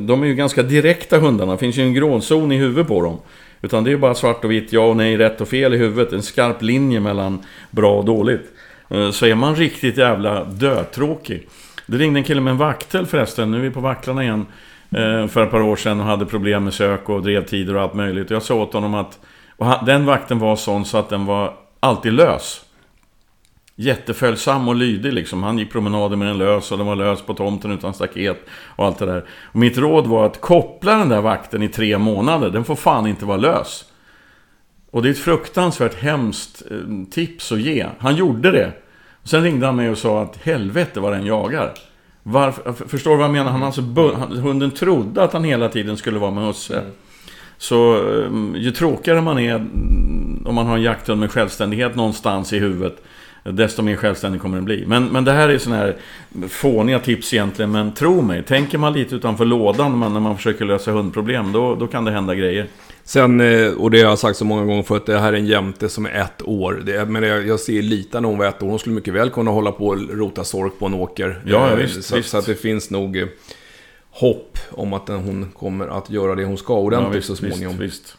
[0.00, 3.18] De är ju ganska direkta hundarna, det finns ju en gråzon i huvudet på dem.
[3.62, 6.12] Utan det är bara svart och vitt, ja och nej, rätt och fel i huvudet.
[6.12, 7.38] En skarp linje mellan
[7.70, 8.52] bra och dåligt.
[9.12, 11.48] Så är man riktigt jävla dötråkig.
[11.86, 14.46] Det ringde en kille med en vaktel förresten, nu är vi på vacklarna igen.
[14.90, 17.94] Eh, för ett par år sedan och hade problem med sök och drevtider och allt
[17.94, 18.30] möjligt.
[18.30, 19.18] Och jag sa åt honom att
[19.56, 22.64] och den vakten var sån så att den var alltid lös.
[23.76, 25.42] Jätteföljsam och lydig liksom.
[25.42, 28.86] Han gick promenader med den lös och den var lös på tomten utan staket och
[28.86, 29.24] allt det där.
[29.42, 32.50] Och mitt råd var att koppla den där vakten i tre månader.
[32.50, 33.84] Den får fan inte vara lös.
[34.90, 36.76] Och det är ett fruktansvärt hemskt eh,
[37.10, 37.86] tips att ge.
[37.98, 38.72] Han gjorde det.
[39.22, 41.74] Sen ringde han mig och sa att helvete vad den jagar.
[42.30, 43.50] Varför, förstår du vad jag menar?
[43.50, 43.82] Han alltså,
[44.40, 46.78] hunden trodde att han hela tiden skulle vara med husse.
[46.78, 46.90] Mm.
[47.58, 49.54] Så ehm, ju tråkigare man är
[50.44, 53.04] om man har en jakthund med självständighet någonstans i huvudet
[53.52, 54.84] Desto mer självständig kommer den bli.
[54.86, 55.96] Men, men det här är sådana här
[56.48, 57.70] fåniga tips egentligen.
[57.70, 61.52] Men tro mig, tänker man lite utanför lådan när man, när man försöker lösa hundproblem,
[61.52, 62.66] då, då kan det hända grejer.
[63.08, 65.46] Sen, eh, och det har jag sagt så många gånger förut, det här är en
[65.46, 66.82] jämte som är ett år.
[66.86, 68.68] Det, men jag, jag ser lite när hon var ett år.
[68.68, 71.42] Hon skulle mycket väl kunna hålla på och rota sork på en åker.
[71.46, 72.28] Ja, ja visst, så, visst.
[72.28, 73.26] så att det finns nog eh,
[74.10, 77.78] hopp om att hon kommer att göra det hon ska ordentligt ja, visst, så småningom.
[77.78, 78.16] Visst, visst.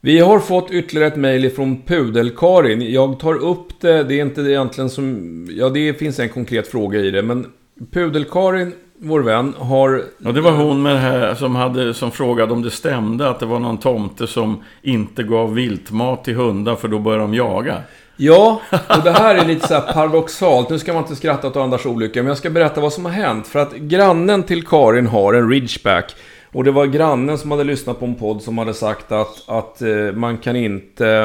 [0.00, 2.92] Vi har fått ytterligare ett mejl från Pudel-Karin.
[2.92, 5.46] Jag tar upp det, det är inte egentligen som...
[5.50, 7.46] Ja, det finns en konkret fråga i det, men
[7.92, 10.04] Pudel-Karin, vår vän, har...
[10.18, 13.40] Ja, det var hon med det här som, hade, som frågade om det stämde att
[13.40, 17.76] det var någon tomte som inte gav viltmat till hundar för då börjar de jaga.
[18.16, 20.70] Ja, och det här är lite så här paradoxalt.
[20.70, 23.12] Nu ska man inte skratta åt andras olycka, men jag ska berätta vad som har
[23.12, 23.46] hänt.
[23.46, 26.14] För att grannen till Karin har en ridgeback
[26.52, 29.82] och det var grannen som hade lyssnat på en podd som hade sagt att, att
[29.82, 31.22] eh, man kan inte,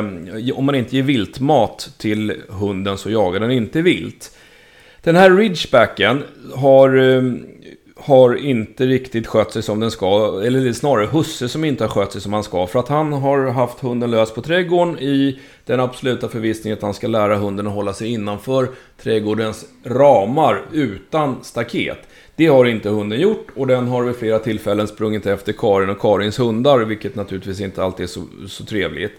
[0.56, 4.38] om man inte ger viltmat till hunden så jagar den inte vilt.
[5.04, 6.24] Den här ridgebacken
[6.54, 7.46] har, ehm,
[7.96, 12.12] har inte riktigt skött sig som den ska, eller snarare husse som inte har skött
[12.12, 12.68] sig som han ska.
[12.68, 16.94] För att han har haft hunden lös på trädgården i den absoluta förvissningen att han
[16.94, 18.68] ska lära hunden att hålla sig innanför
[19.02, 21.98] trädgårdens ramar utan staket.
[22.36, 26.00] Det har inte hunden gjort och den har vid flera tillfällen sprungit efter Karin och
[26.00, 29.14] Karins hundar, vilket naturligtvis inte alltid är så, så trevligt.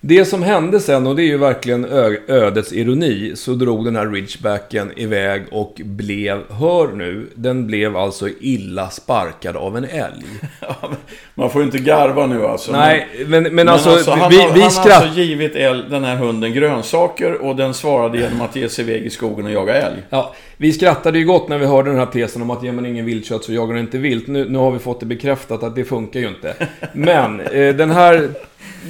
[0.00, 1.84] Det som hände sen, och det är ju verkligen
[2.28, 8.28] ödets ironi, så drog den här ridgebacken iväg och blev, hör nu, den blev alltså
[8.40, 10.24] illa sparkad av en älg.
[11.34, 12.72] Man får ju inte garva nu alltså.
[12.72, 15.82] Nej, men, men, Men alltså, alltså, han, vi, har, vi han har alltså givit älg,
[15.90, 19.52] den här hunden grönsaker och den svarade genom att ge sig iväg i skogen och
[19.52, 20.02] jaga älg.
[20.10, 22.86] Ja, vi skrattade ju gott när vi hörde den här tesen om att ger man
[22.86, 24.26] ingen viltkött så jagar den inte vilt.
[24.26, 26.54] Nu, nu har vi fått det bekräftat att det funkar ju inte.
[26.92, 28.28] Men eh, den här,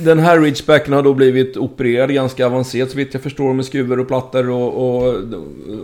[0.05, 3.99] den här ridgebacken har då blivit opererad ganska avancerat så vitt jag förstår med skruvar
[3.99, 4.99] och plattor och,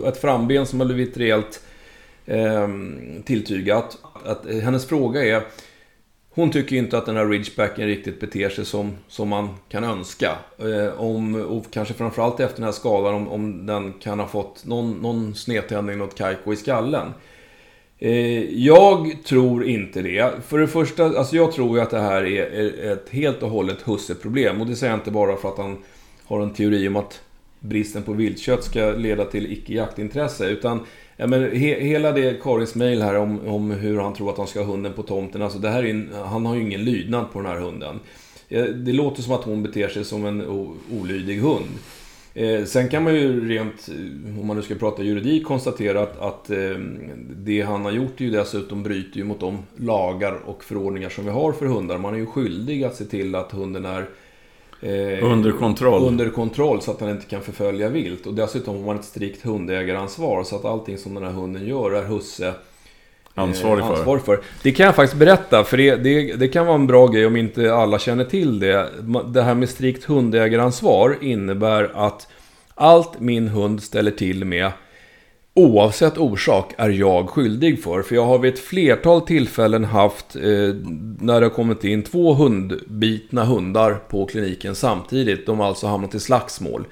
[0.01, 1.63] och ett framben som har blivit rejält
[2.25, 2.67] eh,
[3.25, 3.97] tilltygat.
[4.23, 5.43] Att, att, hennes fråga är
[6.35, 10.31] hon tycker inte att den här ridgebacken riktigt beter sig som, som man kan önska.
[10.57, 14.65] Eh, om, och kanske framförallt efter den här skadan om, om den kan ha fått
[14.65, 17.13] någon, någon snedtändning, något kajko i skallen.
[17.99, 20.31] Eh, jag tror inte det.
[20.47, 23.87] För det första, alltså jag tror ju att det här är, ett helt och hållet
[23.87, 24.61] husseproblem.
[24.61, 25.77] Och det säger jag inte bara för att han
[26.23, 27.21] har en teori om att
[27.59, 30.49] bristen på viltkött ska leda till icke-jaktintresse.
[30.49, 30.79] Utan
[31.17, 34.47] ja, men he, hela det Karins mail här om, om hur han tror att han
[34.47, 35.41] ska ha hunden på tomten.
[35.41, 37.99] Alltså det här är en, han har ju ingen lydnad på den här hunden.
[38.75, 40.41] Det låter som att hon beter sig som en
[40.91, 41.69] olydig hund.
[42.35, 46.19] Eh, sen kan man ju rent, eh, om man nu ska prata juridik, konstatera att,
[46.19, 46.77] att eh,
[47.35, 51.25] det han har gjort är ju dessutom bryter ju mot de lagar och förordningar som
[51.25, 51.97] vi har för hundar.
[51.97, 54.09] Man är ju skyldig att se till att hunden är
[54.81, 56.03] eh, Under kontroll.
[56.07, 58.27] under kontroll så att den inte kan förfölja vilt.
[58.27, 61.91] Och dessutom har man ett strikt hundägaransvar så att allting som den här hunden gör
[61.91, 62.53] är husse
[63.35, 63.93] Ansvarig för.
[63.93, 64.41] ansvarig för.
[64.63, 67.35] Det kan jag faktiskt berätta, för det, det, det kan vara en bra grej om
[67.35, 68.89] inte alla känner till det.
[69.27, 72.27] Det här med strikt hundägaransvar innebär att
[72.75, 74.71] allt min hund ställer till med
[75.55, 78.01] Oavsett orsak är jag skyldig för.
[78.01, 80.41] För jag har vid ett flertal tillfällen haft, eh,
[81.19, 85.45] när det har kommit in två hundbitna hundar på kliniken samtidigt.
[85.45, 86.85] De har alltså hamnat i slagsmål.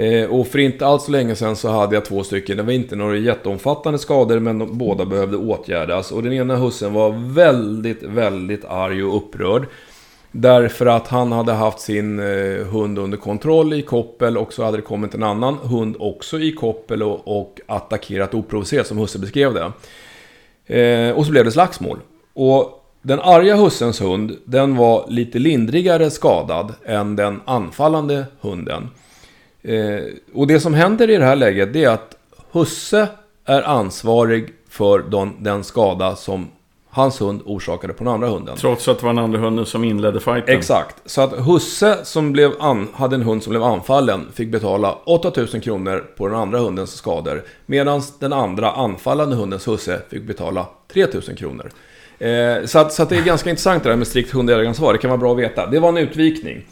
[0.00, 2.56] Eh, och för inte alls så länge sedan så hade jag två stycken.
[2.56, 6.12] Det var inte några jätteomfattande skador men de, båda behövde åtgärdas.
[6.12, 9.66] Och den ena hussen var väldigt, väldigt arg och upprörd.
[10.32, 14.76] Därför att han hade haft sin eh, hund under kontroll i koppel och så hade
[14.78, 19.54] det kommit en annan hund också i koppel och, och attackerat oprovocerat som husse beskrev
[19.54, 19.72] det.
[20.80, 21.98] Eh, och så blev det slagsmål.
[22.32, 28.88] Och den arga hussens hund, den var lite lindrigare skadad än den anfallande hunden.
[29.62, 30.04] Eh,
[30.34, 32.16] och det som händer i det här läget, det är att
[32.52, 33.08] husse
[33.44, 36.48] är ansvarig för den, den skada som
[36.90, 38.56] hans hund orsakade på den andra hunden.
[38.56, 40.56] Trots att det var den andra hunden som inledde fighten.
[40.56, 40.96] Exakt.
[41.04, 45.60] Så att husse som blev an, hade en hund som blev anfallen fick betala 8000
[45.60, 47.44] kronor på den andra hundens skador.
[47.66, 51.70] Medan den andra anfallande hundens husse fick betala 3000 kronor.
[52.18, 54.92] Eh, så att, så att det är ganska intressant det där med strikt hundägaransvar.
[54.92, 55.66] Det kan vara bra att veta.
[55.66, 56.66] Det var en utvikning.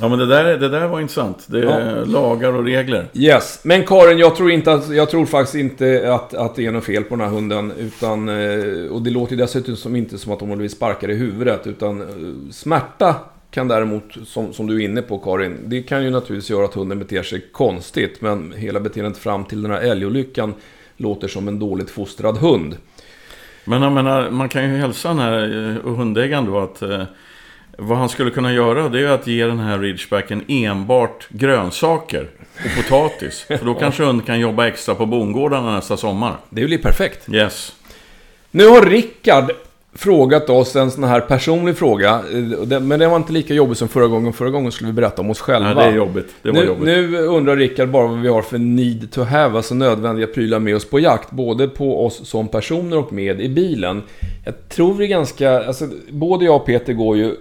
[0.00, 1.46] Ja men det där, det där var intressant.
[1.46, 2.04] Det är Ja.
[2.04, 3.06] lagar och regler.
[3.14, 6.72] Yes, men Karin, jag tror, inte att, jag tror faktiskt inte att, att det är
[6.72, 7.72] något fel på den här hunden.
[7.78, 11.66] Utan, eh, och det låter dessutom som, inte som att har blivit sparkad i huvudet.
[11.66, 12.06] Utan eh,
[12.52, 13.14] smärta
[13.50, 16.74] kan däremot, som, som du är inne på Karin, det kan ju naturligtvis göra att
[16.74, 18.20] hunden beter sig konstigt.
[18.20, 20.54] Men hela beteendet fram till den här älgolyckan
[20.96, 22.76] låter som en dåligt fostrad hund.
[23.64, 25.42] Men jag menar, man kan ju hälsa den här
[25.86, 26.82] eh, hundägaren då att
[27.78, 32.28] vad han skulle kunna göra det är att ge den här ridgebacken enbart grönsaker
[32.64, 33.40] och potatis.
[33.48, 36.36] För då kanske hunden kan jobba extra på bondgårdarna nästa sommar.
[36.50, 37.28] Det blir perfekt.
[37.34, 37.72] Yes.
[38.50, 39.50] Nu har Rickard
[39.94, 42.22] frågat oss en sån här personlig fråga.
[42.70, 44.32] eh, Men det var inte lika jobbigt som förra gången.
[44.32, 45.74] Förra gången skulle vi berätta om oss själva.
[45.74, 46.34] Nej, det är jobbigt.
[46.42, 46.84] Det var nu, jobbigt.
[46.84, 50.76] nu undrar Rickard bara vad vi har för need to have, alltså nödvändiga prylar med
[50.76, 51.30] oss på jakt.
[51.30, 54.02] Både på oss som personer och med i bilen.
[54.44, 57.34] Jag tror vi är ganska, alltså både jag och Peter går ju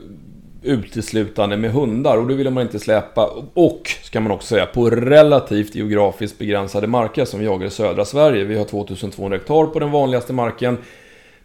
[0.63, 4.89] uteslutande med hundar och det vill man inte släpa, och ska man också säga, på
[4.89, 8.43] relativt geografiskt begränsade marker som vi jagar i södra Sverige.
[8.43, 10.77] Vi har 2200 hektar på den vanligaste marken.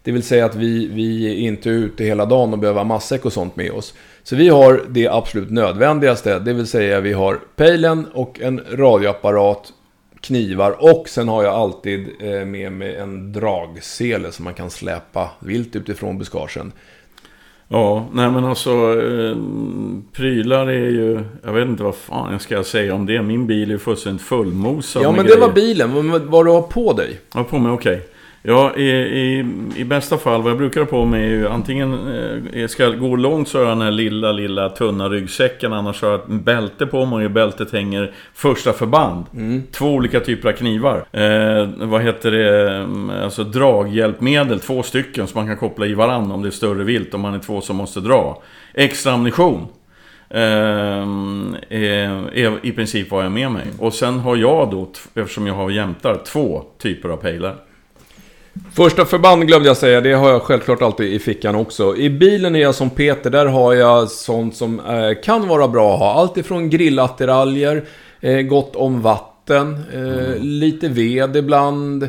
[0.02, 3.24] Det vill säga att vi, vi är inte ute hela dagen och behöver ha matsäck
[3.24, 3.94] och sånt med oss.
[4.22, 9.72] Så vi har det absolut nödvändigaste, det vill säga vi har pejlen och en radioapparat,
[10.20, 15.30] knivar och sen har jag alltid eh, med mig en dragsele som man kan släpa
[15.40, 16.72] vilt utifrån buskagen.
[17.68, 18.70] Ja, nej men alltså
[19.02, 19.36] eh,
[20.12, 21.20] prylar är ju...
[21.44, 23.22] Jag vet inte vad fan jag ska säga om det.
[23.22, 25.68] Min bil är ju fullständigt fullmosad Ja men det var grejer.
[25.68, 27.20] bilen, vad, vad du har på dig.
[27.34, 28.08] Ja, på mig, okej.
[28.48, 29.44] Ja, i, i,
[29.76, 32.88] i bästa fall, vad jag brukar ha på mig är ju antingen, eh, jag ska
[32.88, 35.72] gå långt så har jag den här lilla, lilla tunna ryggsäcken.
[35.72, 39.24] Annars har jag ett bälte på mig och i bältet hänger första förband.
[39.72, 40.96] Två olika typer av knivar.
[41.12, 42.70] Eh, vad heter det?
[42.76, 46.84] Mm, Alltså draghjälpmedel, två stycken som man kan koppla i varann om det är större
[46.84, 47.14] vilt.
[47.14, 48.42] Om man är två som måste dra.
[48.74, 49.66] Extra ammunition.
[50.30, 53.66] Ehm, är, är i princip vad jag har med mig.
[53.78, 57.56] Och sen har jag då, eftersom jag har jämtar, två typer av pejlar.
[58.74, 61.96] Första förband glömde jag säga, det har jag självklart alltid i fickan också.
[61.96, 65.94] I bilen är jag som Peter, där har jag sånt som eh, kan vara bra
[65.94, 66.14] att ha.
[66.14, 67.84] Allt ifrån grillattiraljer,
[68.20, 70.42] eh, gott om vatten, eh, mm.
[70.42, 72.02] lite ved ibland.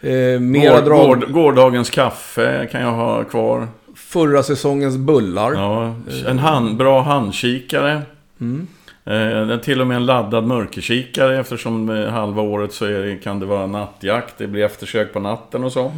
[0.00, 1.06] Eh, mera Gård, drag...
[1.06, 3.68] gård, gårdagens kaffe kan jag ha kvar.
[3.96, 5.52] Förra säsongens bullar.
[5.52, 5.94] Ja,
[6.26, 8.02] en hand, bra handkikare.
[8.40, 8.66] Mm.
[9.04, 13.46] Eh, till och med en laddad mörkerkikare eftersom eh, halva året så det, kan det
[13.46, 14.34] vara nattjakt.
[14.38, 15.92] Det blir eftersök på natten och så.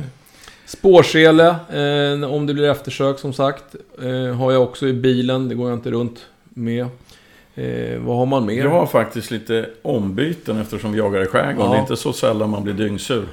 [0.66, 3.74] Spårsele, eh, om det blir eftersök som sagt.
[4.02, 6.86] Eh, har jag också i bilen, det går jag inte runt med.
[7.54, 8.64] Eh, vad har man mer?
[8.64, 11.66] Jag har faktiskt lite ombyten eftersom vi jagar i skärgården.
[11.66, 11.70] Ja.
[11.70, 13.26] Det är inte så sällan man blir dyngsur.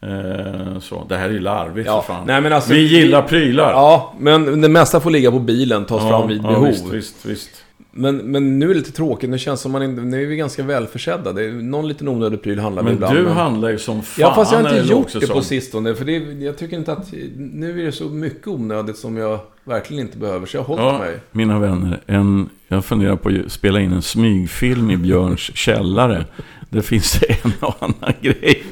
[0.00, 1.06] Eh, så.
[1.08, 2.02] Det här är ju larvigt ja.
[2.02, 2.26] för fan.
[2.26, 3.70] Nej, alltså, vi gillar prylar.
[3.70, 6.66] Ja, men det mesta får ligga på bilen, tas ja, fram vid behov.
[6.66, 7.61] Visst, visst, visst.
[7.94, 9.30] Men, men nu är det lite tråkigt.
[9.30, 10.02] Nu känns som man inte...
[10.02, 11.32] Nu är vi ganska välförsedda.
[11.32, 13.14] Det är någon liten onödig pryl handlar vi ibland.
[13.14, 14.22] men du handlar ju som fan.
[14.22, 15.94] Ja, fast jag har inte gjort det på sistone.
[15.94, 16.12] För det,
[16.44, 17.12] jag tycker inte att...
[17.36, 20.46] Nu är det så mycket onödigt som jag verkligen inte behöver.
[20.46, 21.20] Så jag har hållit ja, mig.
[21.30, 22.00] Mina vänner.
[22.06, 26.24] En, jag funderar på att spela in en smygfilm i Björns källare.
[26.70, 28.62] Det finns en och annan grej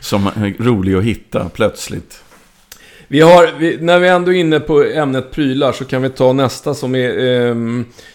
[0.00, 2.24] som är rolig att hitta plötsligt.
[3.14, 6.32] Vi har, vi, när vi ändå är inne på ämnet prylar så kan vi ta
[6.32, 7.08] nästa som är...
[7.08, 7.54] Eh,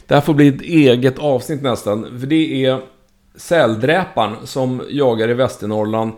[0.08, 2.20] det här får bli ett eget avsnitt nästan.
[2.20, 2.82] För det är
[3.36, 6.14] säldräparen som jagar i Västernorrland.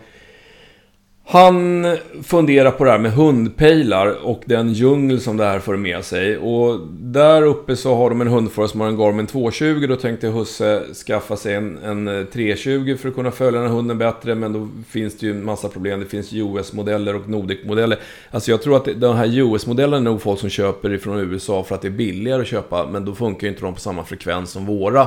[1.31, 1.87] Han
[2.23, 6.37] funderar på det här med hundpejlar och den djungel som det här för med sig.
[6.37, 9.85] Och där uppe så har de en hundförare som har en Garmin 220.
[9.89, 13.97] Då tänkte Husse skaffa sig en, en 320 för att kunna följa den här hunden
[13.97, 14.35] bättre.
[14.35, 15.99] Men då finns det ju en massa problem.
[15.99, 17.99] Det finns US-modeller och Nordic-modeller.
[18.31, 21.75] Alltså jag tror att de här US-modellerna är nog folk som köper ifrån USA för
[21.75, 22.87] att det är billigare att köpa.
[22.91, 25.01] Men då funkar ju inte de på samma frekvens som våra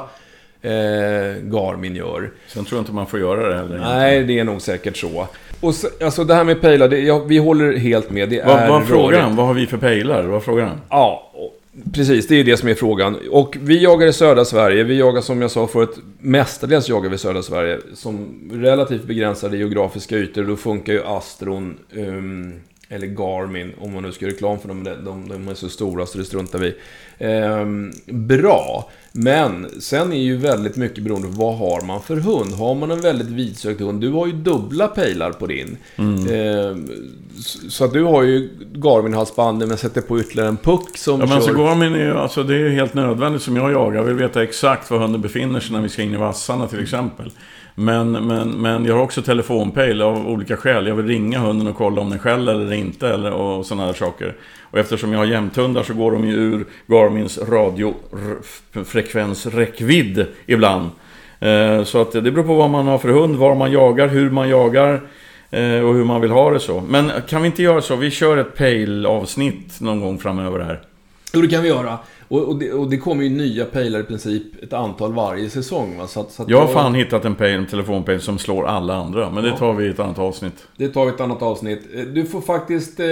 [0.62, 2.31] eh, Garmin gör.
[2.49, 3.79] Sen tror jag inte man får göra det heller.
[3.79, 5.29] Nej, det är nog säkert så.
[5.61, 8.29] Och så, alltså det här med pejlar, det, ja, vi håller helt med.
[8.29, 9.37] Det vad, är vad frågar han?
[9.37, 10.23] Vad har vi för pejlar?
[10.23, 10.81] Vad frågar han?
[10.91, 11.33] Ja,
[11.93, 12.29] precis.
[12.29, 13.19] Det är det som är frågan.
[13.31, 14.85] Och vi jagar i södra Sverige.
[14.85, 17.79] Vi jagar som jag sa förut, mestadels jagar vi i södra Sverige.
[17.95, 20.45] Som relativt begränsade geografiska ytor.
[20.45, 24.85] Då funkar ju Astron, um, eller Garmin, om man nu ska göra reklam för dem.
[24.85, 26.75] De, de är så stora så det struntar vi
[27.27, 28.91] um, Bra.
[29.17, 32.55] Men sen är ju väldigt mycket beroende på vad har man för hund.
[32.55, 35.77] Har man en väldigt vidsökt hund, du har ju dubbla pejlar på din.
[35.97, 36.27] Mm.
[36.27, 36.77] Eh,
[37.69, 41.37] så att du har ju Garmin-halsbandet men sätter på ytterligare en puck som ja, men
[41.37, 43.97] alltså, Garmin är ju, alltså det är helt nödvändigt som jag jagar.
[43.97, 46.83] Jag vill veta exakt var hunden befinner sig när vi ska in i vassarna till
[46.83, 47.31] exempel.
[47.75, 50.87] Men, men, men jag har också telefonpejl av olika skäl.
[50.87, 53.09] Jag vill ringa hunden och kolla om den skäller eller inte.
[53.09, 54.37] Eller, och sådana här saker.
[54.75, 60.91] Och eftersom jag har jämthundar så går de ju ur Garmins radiofrekvensräckvidd ibland.
[61.41, 64.31] Eh, så att det beror på vad man har för hund, var man jagar, hur
[64.31, 64.93] man jagar
[65.51, 66.81] eh, och hur man vill ha det så.
[66.81, 67.97] Men kan vi inte göra så?
[67.97, 70.81] Vi kör ett pale-avsnitt någon gång framöver här.
[71.33, 71.99] Jo, det kan vi göra.
[72.35, 75.99] Och, och, det, och det kommer ju nya pejlar i princip ett antal varje säsong.
[75.99, 76.07] Va?
[76.07, 78.95] Så att, så att jag har fan hittat en, pejl, en telefonpejl som slår alla
[78.95, 79.30] andra.
[79.30, 80.68] Men det tar vi i ett annat avsnitt.
[80.76, 81.80] Det tar vi i ett annat avsnitt.
[81.95, 83.01] Eh, du får faktiskt...
[83.01, 83.07] Eh,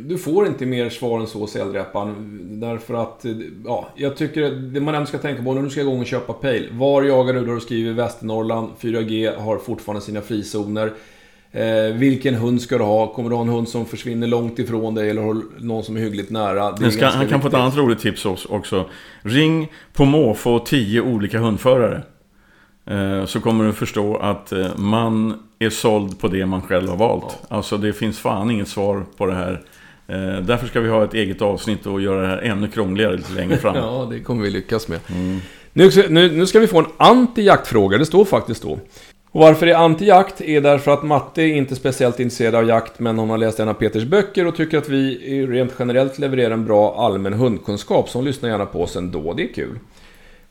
[0.00, 2.38] du får inte mer svar än så, Säldrepan.
[2.60, 3.24] Därför att...
[3.24, 3.32] Eh,
[3.64, 6.32] ja, jag tycker det man ändå ska tänka på när du ska igång och köpa
[6.32, 6.68] pejl.
[6.72, 7.46] Var jagar du?
[7.46, 8.68] Då du skriver Västernorrland.
[8.80, 10.92] 4G har fortfarande sina frizoner.
[11.52, 13.14] Eh, vilken hund ska du ha?
[13.14, 16.30] Kommer du ha en hund som försvinner långt ifrån dig eller någon som är hyggligt
[16.30, 16.90] nära?
[16.90, 18.86] Ska, han kan få ett annat roligt tips också.
[19.22, 22.02] Ring på måfå 10 olika hundförare.
[22.86, 26.96] Eh, så kommer du förstå att eh, man är såld på det man själv har
[26.96, 27.38] valt.
[27.48, 27.56] Ja.
[27.56, 29.62] Alltså det finns fan inget svar på det här.
[30.06, 33.32] Eh, därför ska vi ha ett eget avsnitt och göra det här ännu krångligare lite
[33.32, 33.76] längre fram.
[33.76, 35.00] ja, det kommer vi lyckas med.
[35.08, 35.40] Mm.
[35.72, 38.78] Nu, nu, nu ska vi få en anti-jaktfråga, det står faktiskt då.
[39.32, 42.98] Och varför det är anti-jakt är därför att Matte är inte speciellt intresserad av jakt
[42.98, 46.50] men hon har läst en av Peters böcker och tycker att vi rent generellt levererar
[46.50, 49.78] en bra allmän hundkunskap så hon lyssnar gärna på oss ändå, det är kul.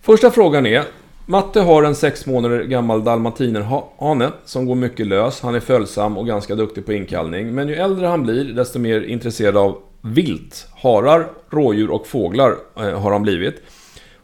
[0.02, 0.84] Första frågan är
[1.26, 5.42] Matte har en sex månader gammal dalmatinerhane som går mycket lös.
[5.42, 7.56] Han är följsam och ganska duktig på inkallning.
[7.56, 10.68] Men ju äldre han blir, desto mer intresserad av vilt.
[10.84, 13.62] Harar, rådjur och fåglar eh, har han blivit.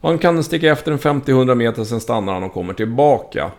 [0.02, 3.52] Han kan sticka efter en 50-100 meter, sen stannar han och kommer tillbaka.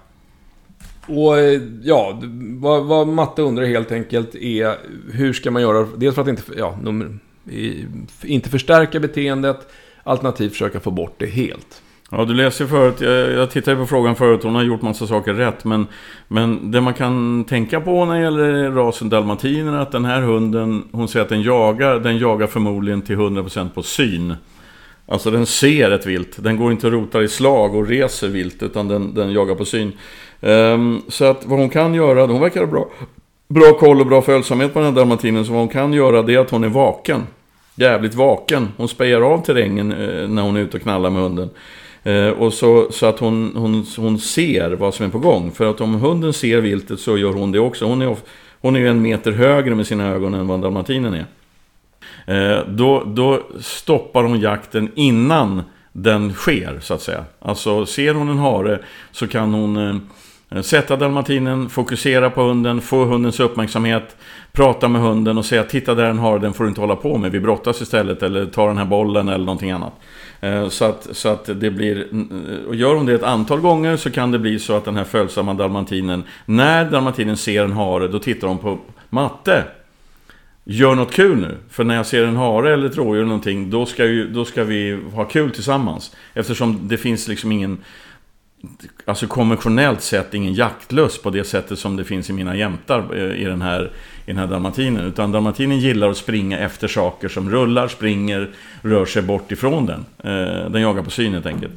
[1.06, 2.20] Och eh, ja,
[2.60, 4.76] vad, vad Matte undrar helt enkelt är
[5.12, 5.86] hur ska man göra?
[5.96, 7.18] Dels för att inte, ja, nummer,
[8.22, 11.82] inte förstärka beteendet, alternativt försöka få bort det helt.
[12.10, 15.06] Ja, du läste ju förut, jag, jag tittade på frågan förut, hon har gjort massa
[15.06, 15.64] saker rätt.
[15.64, 15.86] Men,
[16.28, 20.20] men det man kan tänka på när det gäller rasen dalmatiner är att den här
[20.20, 24.34] hunden, hon säger att den jagar, den jagar förmodligen till 100% på syn.
[25.08, 26.42] Alltså den ser ett vilt.
[26.42, 29.64] Den går inte och rotar i slag och reser vilt, utan den, den jagar på
[29.64, 29.92] syn.
[30.40, 32.88] Ehm, så att vad hon kan göra, hon verkar ha bra,
[33.48, 35.44] bra koll och bra följsamhet på den här dalmatinen.
[35.44, 37.26] Så vad hon kan göra det är att hon är vaken.
[37.74, 38.68] Jävligt vaken.
[38.76, 41.50] Hon spejar av terrängen eh, när hon är ute och knallar med hunden.
[42.02, 45.50] Eh, och så, så att hon, hon, hon ser vad som är på gång.
[45.50, 47.84] För att om hunden ser viltet så gör hon det också.
[47.84, 48.16] Hon är,
[48.60, 51.26] hon är ju en meter högre med sina ögon än vad dalmatinen är.
[52.26, 55.62] Eh, då, då stoppar hon jakten innan
[55.92, 57.24] den sker, så att säga.
[57.38, 58.80] Alltså, ser hon en hare
[59.12, 59.96] så kan hon eh,
[60.50, 64.16] Eh, sätta dalmatinen, fokusera på hunden, få hundens uppmärksamhet,
[64.52, 67.18] prata med hunden och säga titta där en hare, den får du inte hålla på
[67.18, 69.92] med, vi brottas istället, eller ta den här bollen eller någonting annat.
[70.40, 73.96] Eh, så att, så att det blir, eh, och gör hon det ett antal gånger
[73.96, 78.08] så kan det bli så att den här följsamma dalmatinen, när dalmatinen ser en hare,
[78.08, 78.78] då tittar hon på
[79.10, 79.64] matte.
[80.68, 83.70] Gör något kul nu, för när jag ser en hare eller ett rådjur eller någonting,
[83.70, 86.16] då ska, ju, då ska vi ha kul tillsammans.
[86.34, 87.78] Eftersom det finns liksom ingen,
[89.04, 93.42] alltså konventionellt sett ingen jaktlust på det sättet som det finns i mina jämtar eh,
[93.42, 93.90] i den här
[94.26, 95.04] i den här dalmatinen.
[95.04, 98.50] Utan dalmatinen gillar att springa efter saker som rullar, springer,
[98.82, 100.04] rör sig bort ifrån den.
[100.18, 101.72] Eh, den jagar på syn helt enkelt.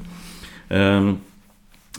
[0.70, 1.18] Ehm,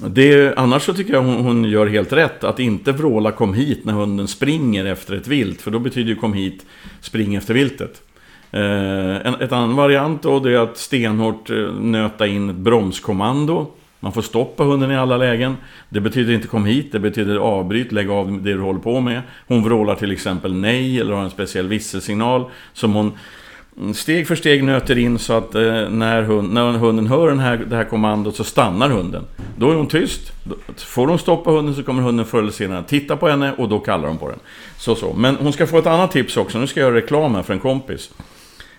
[0.06, 3.84] det, annars så tycker jag hon, hon, gör helt rätt att inte vråla kom hit
[3.84, 5.62] när hunden springer efter ett vilt.
[5.62, 6.66] För då betyder ju kom hit,
[7.00, 8.02] spring efter viltet.
[8.50, 13.66] Ehm, en ett annan variant då det är att stenhårt eh, nöta in ett bromskommando.
[14.00, 15.56] Man får stoppa hunden i alla lägen.
[15.88, 19.22] Det betyder inte kom hit, det betyder avbryt, lägg av det du håller på med.
[19.48, 23.12] Hon vrålar till exempel nej eller har en speciell visselsignal som hon
[23.94, 27.56] steg för steg nöter in så att eh, när, hund, när hunden hör den här,
[27.56, 29.24] det här kommandot så stannar hunden.
[29.56, 30.32] Då är hon tyst.
[30.76, 33.78] Får hon stoppa hunden så kommer hunden förr eller senare titta på henne och då
[33.78, 34.38] kallar hon på den.
[34.76, 35.12] Så så.
[35.12, 36.58] Men hon ska få ett annat tips också.
[36.58, 38.10] Nu ska jag göra reklam här för en kompis.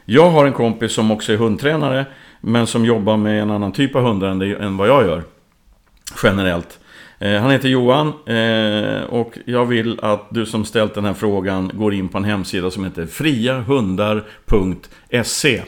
[0.05, 2.05] Jag har en kompis som också är hundtränare
[2.41, 5.23] men som jobbar med en annan typ av hundar än, det, än vad jag gör.
[6.23, 6.79] Generellt.
[7.19, 11.71] Eh, han heter Johan eh, och jag vill att du som ställt den här frågan
[11.73, 15.63] går in på en hemsida som heter friahundar.se.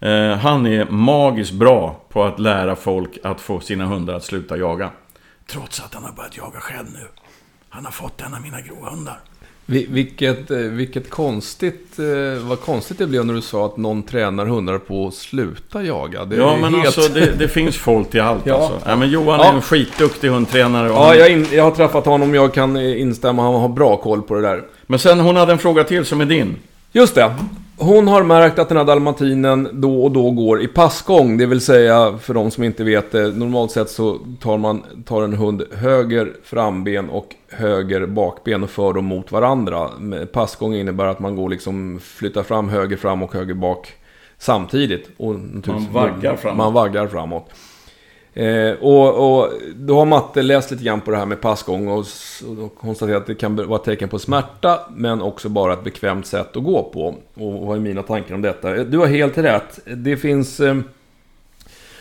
[0.00, 4.56] Eh, han är magiskt bra på att lära folk att få sina hundar att sluta
[4.56, 4.90] jaga.
[5.46, 7.08] Trots att han har börjat jaga själv nu.
[7.68, 8.60] Han har fått en av mina
[9.70, 14.46] vilket, eh, vilket konstigt, eh, vad konstigt det blev när du sa att någon tränar
[14.46, 16.24] hundar på att sluta jaga.
[16.24, 16.86] Det ja, men helt...
[16.86, 18.54] alltså det, det, finns folk till allt ja.
[18.54, 18.88] alltså.
[18.88, 19.50] Ja, men Johan ja.
[19.50, 20.88] är en skitduktig hundtränare.
[20.88, 21.18] Ja, han...
[21.18, 24.42] jag, in, jag har träffat honom, jag kan instämma, han har bra koll på det
[24.42, 24.62] där.
[24.86, 26.56] Men sen, hon hade en fråga till som är din.
[26.92, 27.34] Just det.
[27.82, 31.36] Hon har märkt att den här dalmatinen då och då går i passgång.
[31.36, 35.22] Det vill säga, för de som inte vet det, normalt sett så tar man tar
[35.22, 39.90] en hund höger framben och höger bakben och för dem mot varandra.
[40.32, 43.92] Passgång innebär att man går liksom, flyttar fram höger fram och höger bak
[44.38, 45.10] samtidigt.
[45.16, 45.34] Och
[45.66, 46.56] man vaggar framåt.
[46.56, 47.50] Man vaggar framåt.
[48.34, 52.04] Eh, och, och, då har Matte läst lite grann på det här med passgång och,
[52.58, 56.26] och konstaterat att det kan vara ett tecken på smärta men också bara ett bekvämt
[56.26, 57.14] sätt att gå på.
[57.34, 58.76] Och vad är mina tankar om detta?
[58.76, 59.80] Eh, du har helt rätt.
[59.84, 60.76] Det finns eh,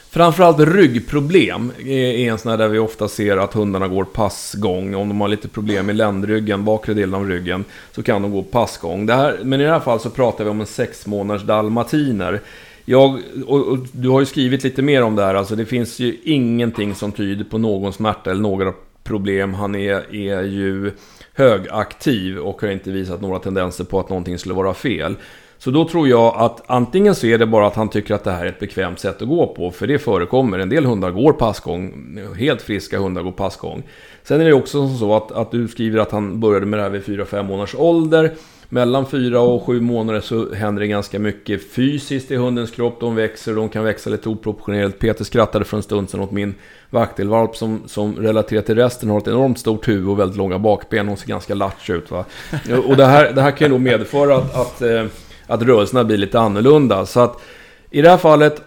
[0.09, 4.95] framförallt ryggproblem är en sån här där vi ofta ser att hundarna går passgång.
[4.95, 8.43] Om de har lite problem med ländryggen, bakre delen av ryggen, så kan de gå
[8.43, 9.05] passgång.
[9.05, 12.41] Det här, men i det här fallet så pratar vi om en sex månaders dalmatiner.
[12.89, 15.99] Jag, och, och, du har ju skrivit lite mer om det här, alltså det finns
[15.99, 18.73] ju ingenting som tyder på någon smärta eller några
[19.03, 19.53] problem.
[19.53, 20.91] Han är, är ju
[21.33, 25.15] högaktiv och har inte visat några tendenser på att någonting skulle vara fel.
[25.57, 28.31] Så då tror jag att antingen så är det bara att han tycker att det
[28.31, 30.59] här är ett bekvämt sätt att gå på, för det förekommer.
[30.59, 33.83] En del hundar går passgång, helt friska hundar går passgång.
[34.23, 36.89] Sen är det också så att, att du skriver att han började med det här
[36.89, 38.35] vid 4-5 månaders ålder
[38.69, 42.99] mellan fyra och sju månader så händer det ganska mycket fysiskt i hundens kropp.
[42.99, 44.99] De växer, de kan växa lite oproportionerligt.
[44.99, 46.55] Peter skrattade för en stund sedan åt min
[46.89, 51.07] vaktelvalp som, som relaterat till resten har ett enormt stort huvud och väldigt långa bakben.
[51.07, 52.11] Hon ser ganska latch ut.
[52.11, 52.25] Va?
[52.87, 55.05] Och det här, det här kan ju då medföra att, att, eh,
[55.47, 57.05] att rörelserna blir lite annorlunda.
[57.05, 57.41] Så att
[57.91, 58.61] i det här fallet,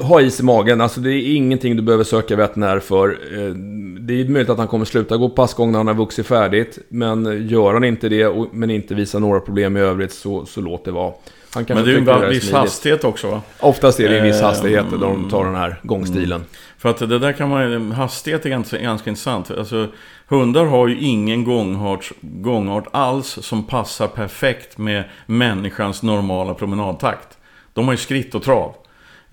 [0.00, 0.80] ha is i magen.
[0.80, 3.08] Alltså det är ingenting du behöver söka veterinär för.
[3.08, 3.54] Eh,
[4.00, 6.78] det är möjligt att han kommer sluta gå passgång när han har vuxit färdigt.
[6.88, 10.84] Men gör han inte det, men inte visar några problem i övrigt, så, så låt
[10.84, 11.12] det vara.
[11.54, 13.42] men det är ju en viss hastighet också va?
[13.60, 16.40] Oftast är det en viss eh, hastighet där de tar den här gångstilen.
[16.40, 16.48] Mm.
[16.78, 19.50] För att det där kan man hastighet är ganska, ganska intressant.
[19.50, 19.88] Alltså,
[20.28, 27.38] hundar har ju ingen gångart, gångart alls som passar perfekt med människans normala promenadtakt.
[27.72, 28.74] De har ju skritt och trav.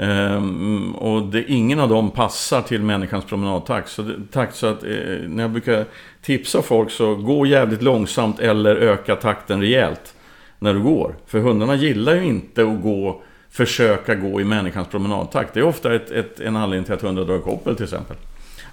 [0.01, 3.89] Ehm, och det, ingen av dem passar till människans promenadtakt.
[3.89, 4.89] Så, det, takt, så att eh,
[5.27, 5.85] när jag brukar
[6.21, 10.13] tipsa folk så gå jävligt långsamt eller öka takten rejält
[10.59, 11.15] när du går.
[11.25, 15.53] För hundarna gillar ju inte att gå försöka gå i människans promenadtakt.
[15.53, 18.17] Det är ofta ett, ett, en anledning till att hundar drar koppel till exempel.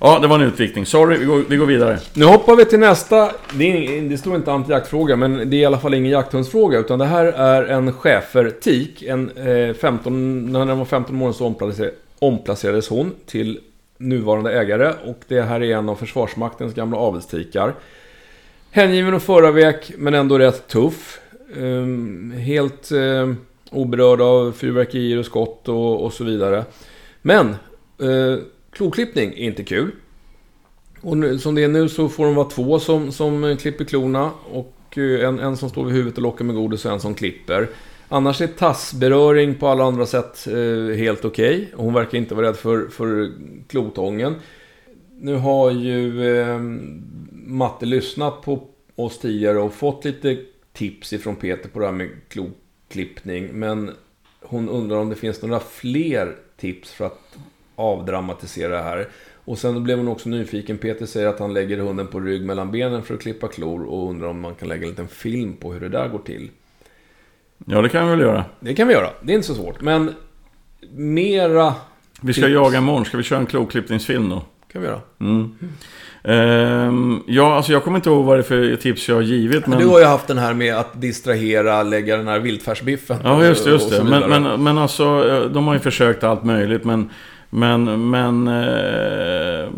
[0.01, 0.87] Ja, det var en utvikning.
[0.87, 1.99] Sorry, vi går, vi går vidare.
[2.15, 3.33] Nu hoppar vi till nästa.
[3.55, 6.79] Det, är, det står inte antijaktfråga, men det är i alla fall ingen jakthundsfråga.
[6.79, 11.47] Utan det här är en schäfertik En, eh, 15, när den var 15 månader så
[11.47, 13.61] omplacerades, omplacerades hon till
[13.97, 14.95] nuvarande ägare.
[15.05, 17.75] Och det här är en av Försvarsmaktens gamla avelstikar.
[18.71, 21.21] Hängiven och förarvek, men ändå rätt tuff.
[21.57, 23.33] Um, helt uh,
[23.71, 26.65] oberörd av fyrverkerier och skott och, och så vidare.
[27.23, 27.57] Men
[28.03, 28.39] uh,
[28.71, 29.91] kloklippning är inte kul.
[31.01, 34.31] Och nu, som det är nu så får de vara två som, som klipper klorna.
[34.53, 37.15] Och eh, en, en som står vid huvudet och lockar med godis och en som
[37.15, 37.69] klipper.
[38.09, 41.57] Annars är tassberöring på alla andra sätt eh, helt okej.
[41.57, 41.67] Okay.
[41.75, 43.33] Hon verkar inte vara rädd för, för
[43.69, 44.35] klotången.
[45.21, 46.59] Nu har ju eh,
[47.33, 50.39] Matte lyssnat på oss tidigare och fått lite
[50.73, 53.49] tips ifrån Peter på det här med kloklippning.
[53.53, 53.91] Men
[54.41, 57.39] hon undrar om det finns några fler tips för att
[57.79, 59.09] avdramatisera det här.
[59.45, 60.79] Och sen blev hon också nyfiken.
[60.79, 64.11] Peter säger att han lägger hunden på rygg mellan benen för att klippa klor och
[64.11, 66.51] undrar om man kan lägga en liten film på hur det där går till.
[67.67, 68.45] Ja, det kan vi väl göra.
[68.61, 69.11] Det kan vi göra.
[69.23, 69.81] Det är inte så svårt.
[69.81, 70.15] Men
[70.91, 71.75] mera...
[72.21, 72.55] Vi ska tips.
[72.55, 73.05] jaga imorgon.
[73.05, 74.43] Ska vi köra en klokklippningsfilm då?
[74.73, 75.01] kan vi göra.
[75.21, 75.55] Mm.
[76.23, 79.67] Um, ja, alltså jag kommer inte ihåg vad det är för tips jag har givit.
[79.67, 79.79] Men...
[79.79, 83.19] Du har ju haft den här med att distrahera, lägga den här viltfärsbiffen.
[83.25, 83.71] Ja, just det.
[83.71, 84.05] Just det.
[84.05, 86.85] Men, men, men alltså, eh, de har ju försökt allt möjligt.
[86.85, 87.11] Men,
[87.51, 89.69] men, men eh,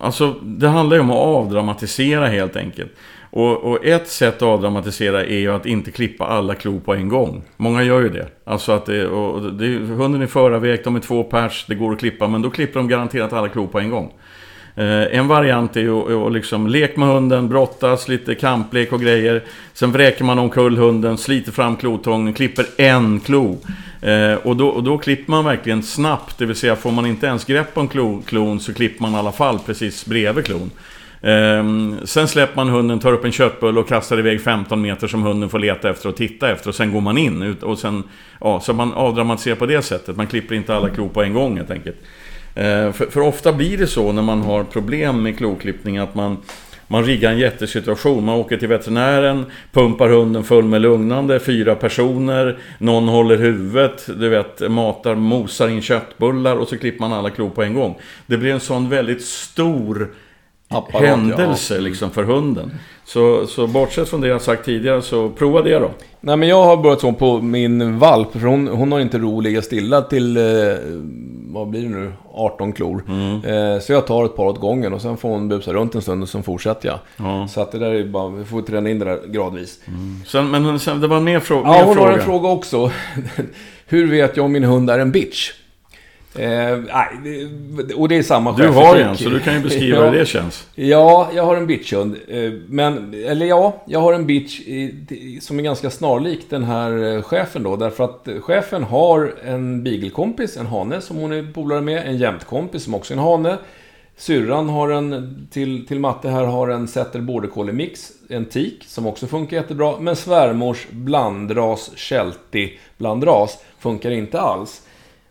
[0.00, 2.92] alltså, det handlar ju om att avdramatisera helt enkelt.
[3.30, 7.08] Och, och, ett sätt att avdramatisera är ju att inte klippa alla klor på en
[7.08, 7.42] gång.
[7.56, 8.28] Många gör ju det.
[8.44, 11.98] Alltså att det, och det, hunden är förarvek, de är två pers, det går att
[11.98, 12.28] klippa.
[12.28, 14.12] Men då klipper de garanterat alla klor på en gång.
[14.74, 19.42] Eh, en variant är ju att liksom lek med hunden, brottas, lite kamplek och grejer.
[19.72, 23.58] Sen vräker man omkull hunden, sliter fram klotången, klipper en klo.
[24.00, 27.26] Eh, och, då, och då klipper man verkligen snabbt, det vill säga får man inte
[27.26, 30.70] ens grepp om klo, klon så klipper man i alla fall precis bredvid klon.
[31.22, 35.22] Ehm, sen släpper man hunden, tar upp en köttbulle och kastar iväg 15 meter som
[35.22, 36.68] hunden får leta efter och titta efter.
[36.68, 37.56] Och sen går man in.
[37.62, 38.02] Och sen,
[38.40, 40.16] ja, så man avdramatiserar på det sättet.
[40.16, 41.96] Man klipper inte alla klor på en gång helt enkelt.
[42.54, 46.36] Eh, för, för, ofta blir det så när man har problem med kloklippning att man
[46.92, 48.24] man riggar en jättesituation.
[48.24, 54.28] Man åker till veterinären, pumpar hunden full med lugnande, fyra personer, någon håller huvudet, du
[54.28, 57.98] vet, matar, mosar in köttbullar och så klipper man alla klor på en gång.
[58.26, 60.14] Det blir en sån väldigt stor
[60.74, 61.80] Apparat, händelse ja.
[61.80, 62.70] liksom för hunden.
[63.04, 65.90] Så, så bortsett från det jag sagt tidigare så prova det då.
[66.20, 68.32] Nej men jag har börjat så på min valp.
[68.32, 70.42] För hon, hon har inte ro att ligga stilla till, eh,
[71.46, 73.04] vad blir det nu, 18 klor.
[73.08, 73.44] Mm.
[73.44, 76.02] Eh, så jag tar ett par åt gången och sen får hon busa runt en
[76.02, 76.98] stund och sen fortsätter jag.
[77.16, 77.48] Ja.
[77.48, 79.78] Så att det där är bara, vi får träna in det där gradvis.
[79.86, 80.20] Mm.
[80.26, 81.88] Sen, men sen, det var mer, frå ja, mer fråga.
[81.88, 82.90] Ja, hon har en fråga också.
[83.86, 85.52] Hur vet jag om min hund är en bitch?
[86.34, 86.78] Eh,
[87.96, 90.26] och det är samma Du har en, så du kan ju beskriva ja, hur det
[90.26, 90.66] känns.
[90.74, 92.16] Ja, jag har en bitchhund.
[92.28, 97.16] Eh, men, eller ja, jag har en bitch i, som är ganska snarlik den här
[97.16, 97.76] eh, chefen då.
[97.76, 102.06] Därför att chefen har en beagle-kompis, en hane, som hon är polare med.
[102.06, 103.58] En jämtkompis som också är en hane.
[104.16, 108.84] Syrran har en, till, till matte här, har en setter border collie mix, en tik,
[108.86, 109.94] som också funkar jättebra.
[110.00, 114.82] Men svärmors blandras, sheltie blandras, funkar inte alls.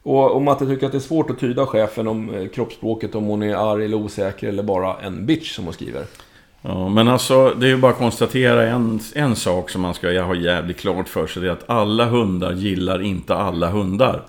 [0.04, 3.26] Och om Matte tycker att det är svårt att tyda chefen om eh, kroppsspråket, om
[3.26, 6.04] hon är arg eller osäker eller bara en bitch som hon skriver.
[6.62, 10.22] Ja, men alltså det är ju bara att konstatera en, en sak som man ska
[10.22, 11.42] ha jävligt klart för sig.
[11.42, 14.24] Det är att alla hundar gillar inte alla hundar.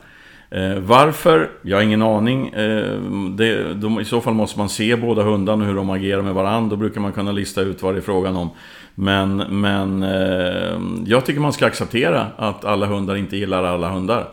[0.51, 1.51] Eh, varför?
[1.63, 2.49] Jag har ingen aning.
[2.49, 3.01] Eh,
[3.37, 6.35] det, de, I så fall måste man se båda hundarna och hur de agerar med
[6.35, 6.71] varandra.
[6.71, 8.51] Då brukar man kunna lista ut vad det är frågan om.
[8.95, 14.29] Men, men eh, jag tycker man ska acceptera att alla hundar inte gillar alla hundar.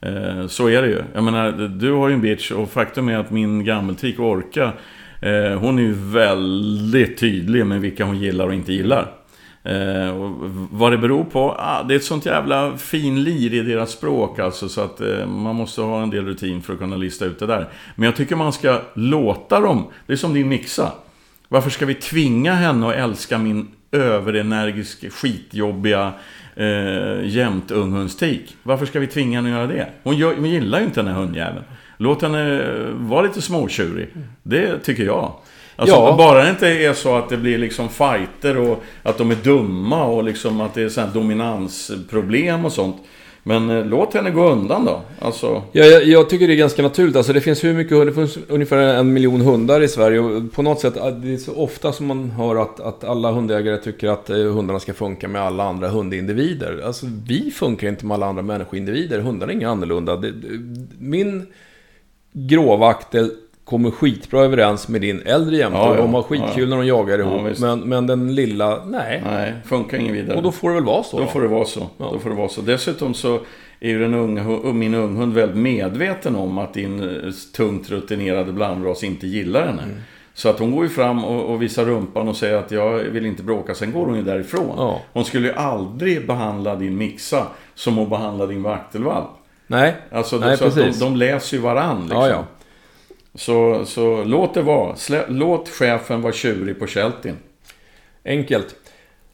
[0.00, 1.02] Eh, så är det ju.
[1.14, 4.72] Jag menar, du har ju en bitch och faktum är att min gammeltik Orka
[5.22, 9.12] eh, Hon är ju väldigt tydlig med vilka hon gillar och inte gillar.
[9.62, 10.30] Eh, och
[10.70, 11.56] vad det beror på?
[11.58, 15.56] Ah, det är ett sånt jävla finlir i deras språk alltså så att eh, man
[15.56, 17.68] måste ha en del rutin för att kunna lista ut det där.
[17.94, 19.86] Men jag tycker man ska låta dem.
[20.06, 20.92] Det är som din Mixa.
[21.48, 26.12] Varför ska vi tvinga henne att älska min överenergisk, skitjobbiga
[26.58, 28.56] eh, jämt unghundstik.
[28.62, 29.88] Varför ska vi tvinga henne att göra det?
[30.02, 31.64] Hon, gör, hon gillar ju inte den här hundjäveln.
[31.96, 34.08] Låt henne vara lite småtjurig.
[34.42, 35.32] Det tycker jag.
[35.76, 36.14] Alltså, ja.
[36.18, 40.04] bara det inte är så att det blir liksom fighter och att de är dumma
[40.04, 42.96] och liksom att det är sånt dominansproblem och sånt.
[43.42, 45.00] Men eh, låt henne gå undan då.
[45.18, 47.16] Alltså, Ja, jag, jag tycker det är ganska naturligt.
[47.16, 48.06] Alltså det finns hur mycket?
[48.06, 50.20] Det finns ungefär en miljon hundar i Sverige.
[50.20, 53.30] Och på något sätt, eh, det är så ofta som man hör att, att alla
[53.30, 56.82] hundägare tycker att eh, hundarna ska funka med alla andra hundindivider.
[56.84, 59.20] Alltså vi funkar inte med alla andra människoindivider.
[59.20, 60.16] Hundarna är inga annorlunda.
[60.16, 60.58] Det, det-
[60.98, 61.46] min
[62.32, 63.30] gråvaktel
[63.68, 65.78] kommer skitbra överens med din äldre jämte.
[65.78, 66.00] Ja, ja.
[66.00, 66.66] de har skitkul Ja.
[66.66, 67.58] när de jagar ihop.
[67.60, 69.22] men, men den lilla, nej.
[69.24, 70.36] nej, funkar ingen vidare.
[70.36, 71.18] Och då får det väl vara så.
[71.18, 71.30] Då då.
[71.30, 71.86] får det vara så.
[71.98, 72.60] Då får det vara så.
[72.60, 73.40] Dessutom så
[73.80, 79.04] är ju den unga, min unghund väldigt medveten om att din eh, tungt rutinerade blandras
[79.04, 79.82] inte gillar henne.
[79.82, 79.96] Mm.
[80.34, 83.26] Så att hon går ju fram och, och visar rumpan och säger att jag vill
[83.26, 83.74] inte bråka.
[83.74, 84.98] Sen går hon ju därifrån.
[85.12, 89.28] Hon skulle ju aldrig behandla din mixa som hon behandlar din vaktelvalp.
[89.66, 90.98] Nej, Alltså, Nej, så att precis.
[91.00, 92.02] de, de läser ju varann.
[92.02, 92.44] Liksom.
[93.38, 94.96] Så, så låt det vara.
[94.96, 97.36] Slä, låt chefen vara tjurig på Sheltin.
[98.24, 98.76] Enkelt.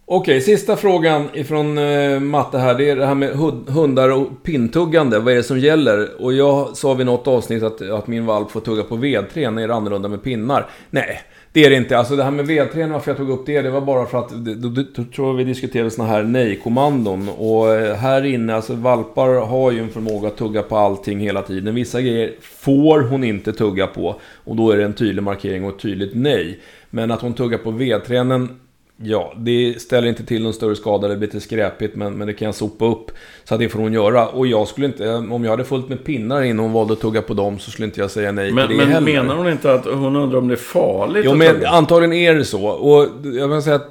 [0.06, 2.74] Okej, sista frågan ifrån eh, Matte här.
[2.74, 3.30] Det är det här med
[3.68, 5.18] hundar och pintuggande.
[5.18, 6.22] Vad är det som gäller?
[6.22, 9.58] Och jag sa vid något avsnitt att, att min valp får tugga på vedträn.
[9.58, 10.66] Är det annorlunda med pinnar?
[10.90, 11.20] Nej,
[11.52, 11.98] det är det inte.
[11.98, 14.30] Alltså det här med vedträn, varför jag tog upp det, det var bara för att
[14.30, 17.28] då, då, då tror jag vi diskuterade sådana här nej-kommandon.
[17.28, 21.42] Och eh, här inne, alltså valpar har ju en förmåga att tugga på allting hela
[21.42, 21.74] tiden.
[21.74, 24.20] Vissa grejer får hon inte tugga på.
[24.44, 26.60] Och då är det en tydlig markering och ett tydligt nej.
[26.90, 28.48] Men att hon tuggar på vedtränen
[28.96, 32.32] Ja, det ställer inte till någon större skada, det blir lite skräpigt, men, men det
[32.32, 33.10] kan jag sopa upp.
[33.44, 34.28] Så att det får hon göra.
[34.28, 37.22] Och jag skulle inte, om jag hade fullt med pinnar innan hon valde att tugga
[37.22, 39.12] på dem, så skulle inte jag säga nej Men, till det men heller.
[39.22, 41.68] menar hon inte att hon undrar om det är farligt Jo, att men tugga?
[41.68, 42.66] antagligen är det så.
[42.66, 43.90] Och jag vill säga att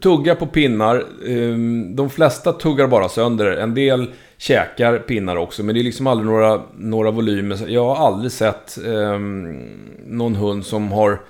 [0.00, 3.46] tugga på pinnar, ehm, de flesta tuggar bara sönder.
[3.46, 4.06] En del
[4.38, 7.58] käkar pinnar också, men det är liksom aldrig några, några volymer.
[7.68, 9.68] Jag har aldrig sett ehm,
[10.06, 11.20] någon hund som har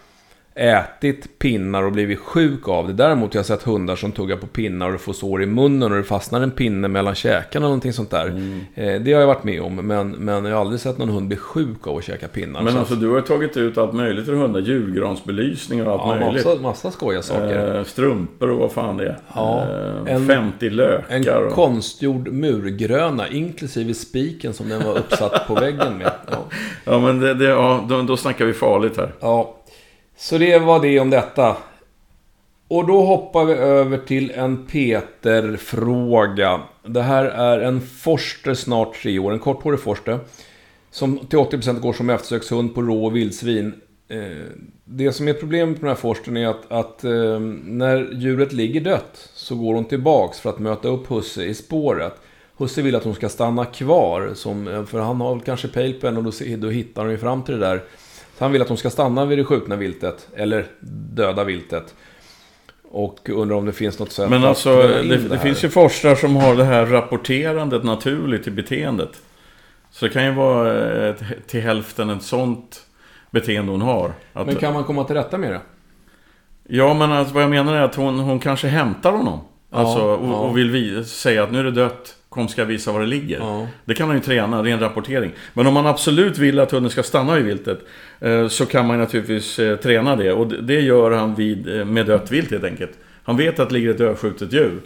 [0.54, 2.92] ätit pinnar och blivit sjuk av det.
[2.92, 5.98] Däremot har jag sett hundar som tuggar på pinnar och får sår i munnen och
[5.98, 8.26] det fastnar en pinne mellan käkarna eller någonting sånt där.
[8.26, 8.60] Mm.
[8.74, 11.28] Eh, det har jag varit med om, men, men jag har aldrig sett någon hund
[11.28, 12.62] bli sjuk av att käka pinnar.
[12.62, 14.60] Men Så- alltså du har tagit ut allt möjligt ur hundar.
[14.60, 16.44] Julgransbelysning och allt ja, möjligt.
[16.46, 17.76] massa, massa skojiga saker.
[17.78, 19.18] Eh, strumpor och vad fan det är.
[19.34, 19.64] Ja,
[20.06, 21.14] eh, en- 50 lökar.
[21.16, 21.52] En och...
[21.52, 26.12] konstgjord murgröna, inklusive spiken som den var uppsatt på väggen med.
[26.30, 26.36] Ja.
[26.84, 29.12] Ja men det, det, ja, då, då snackar vi farligt här.
[29.20, 29.56] ja.
[30.20, 31.56] Så det var det om detta.
[32.68, 36.60] Och då hoppar vi över till en Peter-fråga.
[36.86, 40.18] Det här är en forster snart tre år, en korthårig forster.
[40.90, 43.74] Som till 80% går som eftersökshund på rå och vildsvin.
[44.08, 44.46] Eh,
[44.84, 48.80] det som är problemet med den här forsten är att, att eh, när djuret ligger
[48.80, 52.14] dött så går hon tillbaks för att möta upp husse i spåret.
[52.56, 56.06] Husse vill att hon ska stanna kvar, som, för han har väl kanske pejl på
[56.06, 57.82] henne och då, då hittar hon ju fram till det där.
[58.40, 60.66] Så han vill att hon ska stanna vid det skjutna viltet, eller
[61.14, 61.94] döda viltet.
[62.90, 65.68] Och undrar om det finns något sätt Men att alltså, det, det det finns ju
[65.68, 69.22] forskare som har det här rapporterandet naturligt i beteendet.
[69.90, 72.82] Så det kan ju vara eh, ett, till hälften ett sånt
[73.30, 74.12] beteende hon har.
[74.32, 75.60] Att, Men kan man komma till rätta med det?
[76.68, 79.40] Ja, men alltså, vad jag menar är att hon, hon kanske hämtar honom.
[79.70, 80.34] Ja, Alltså, och, ja.
[80.34, 83.38] och vill vi, säga att nu är det dött, kom ska visa var det ligger.
[83.38, 83.66] Ja.
[83.84, 85.32] Det kan man ju träna, ren rapportering.
[85.54, 87.80] Men om man absolut vill att hunden ska stanna i viltet
[88.20, 90.32] eh, så kan man naturligtvis eh, träna det.
[90.32, 92.98] Och det, gör han vid, eh, med dött vilt helt enkelt.
[93.22, 94.80] Han vet att det ligger ett dödskjutet djur.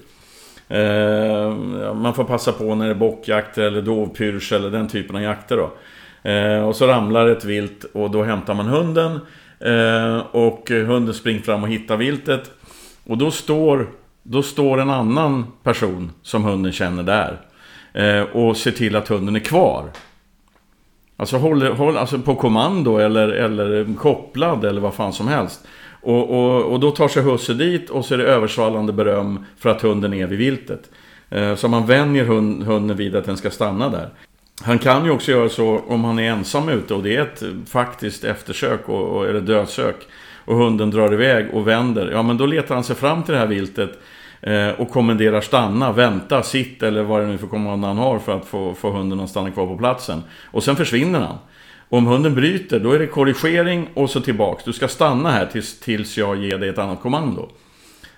[1.95, 5.57] Man får passa på när det är bockjakt eller dovpyrsch eller den typen av jakter
[5.57, 5.73] då.
[6.67, 9.21] Och så ramlar ett vilt och då hämtar man hunden.
[10.31, 12.51] Och hunden springer fram och hittar viltet.
[13.05, 13.89] Och då står,
[14.27, 17.41] då står en annan person som hunden känner där.
[17.93, 19.85] Eh, och ser till att hunden är kvar.
[21.17, 25.67] Alltså, håller, håll, alltså på kommando eller, eller kopplad eller vad fan som helst.
[26.03, 29.71] Och, och, och då tar sig husse dit och så är det översvallande beröm för
[29.71, 30.91] att hunden är vid viltet.
[31.31, 34.09] Eh, så man vänjer hund, hunden vid att den ska stanna där.
[34.63, 37.43] Han kan ju också göra så om han är ensam ute och det är ett
[37.67, 39.97] faktiskt eftersök och, och, eller dödsök.
[40.45, 42.11] Och hunden drar iväg och vänder.
[42.13, 43.99] Ja men då letar han sig fram till det här viltet.
[44.47, 48.37] Eh, och kommenderar stanna, vänta, sitt eller vad det nu för kommande han har för
[48.37, 50.23] att få, få hunden att stanna kvar på platsen.
[50.51, 51.39] Och sen försvinner han.
[51.89, 54.65] Och om hunden bryter, då är det korrigering och så tillbaks.
[54.65, 57.49] Du ska stanna här tills, tills jag ger dig ett annat kommando.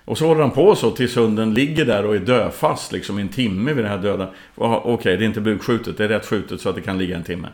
[0.05, 3.21] Och så håller han på så tills hunden ligger där och är döfast liksom i
[3.21, 4.29] en timme vid det här döda.
[4.55, 7.15] Okej, Okej, det är inte bukskjutet, det är rätt skjutet så att det kan ligga
[7.15, 7.47] en timme.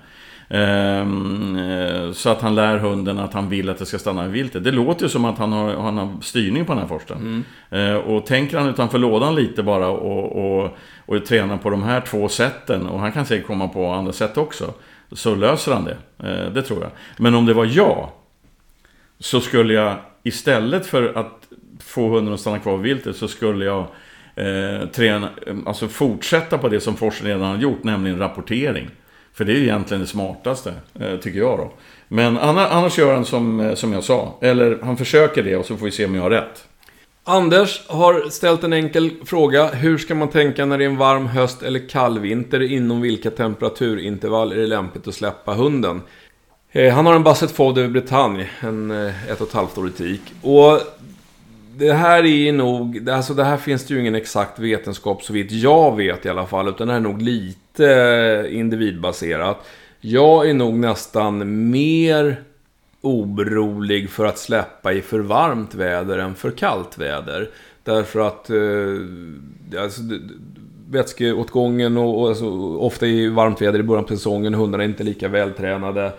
[0.50, 4.30] Ehm, eh, så att han lär hunden att han vill att det ska stanna i
[4.30, 4.64] viltet.
[4.64, 7.46] Det låter ju som att han har, han har styrning på den här forsten.
[7.70, 12.02] Eh, och tänker han utanför lådan lite bara och, och, och tränar på de här
[12.02, 14.74] två sätten, och han kan säkert komma på andra sätt också,
[15.12, 15.98] så löser han det.
[16.30, 16.92] Eh, det tror jag.
[17.18, 18.10] Men om det var jag,
[19.20, 21.48] så skulle jag istället för att
[21.80, 23.86] få hunden att stanna kvar vid viltet så skulle jag
[24.36, 25.30] eh, träna,
[25.66, 28.90] alltså fortsätta på det som Forsen redan har gjort, nämligen rapportering.
[29.34, 31.72] För det är ju egentligen det smartaste, eh, tycker jag då.
[32.08, 34.38] Men annars gör han som, eh, som jag sa.
[34.42, 36.64] Eller han försöker det och så får vi se om jag har rätt.
[37.24, 39.68] Anders har ställt en enkel fråga.
[39.68, 42.62] Hur ska man tänka när det är en varm höst eller kall vinter?
[42.62, 46.02] Inom vilka temperaturintervall är det lämpligt att släppa hunden?
[46.72, 50.22] Eh, han har en Basset Fod över Bretagne, en ett och ett halvt årig tik.
[50.42, 50.80] Och
[51.78, 55.52] det här är nog, alltså det här finns det ju ingen exakt vetenskap så vitt
[55.52, 56.68] jag vet i alla fall.
[56.68, 59.66] Utan det här är nog lite individbaserat.
[60.02, 62.44] Jag är nog nästan mer
[63.02, 67.50] orolig för att släppa i för varmt väder än för kallt väder.
[67.84, 70.02] Därför att eh, alltså,
[70.90, 72.46] vätskeåtgången och, och alltså,
[72.78, 76.14] ofta i varmt väder i början på säsongen, hundarna är inte lika vältränade.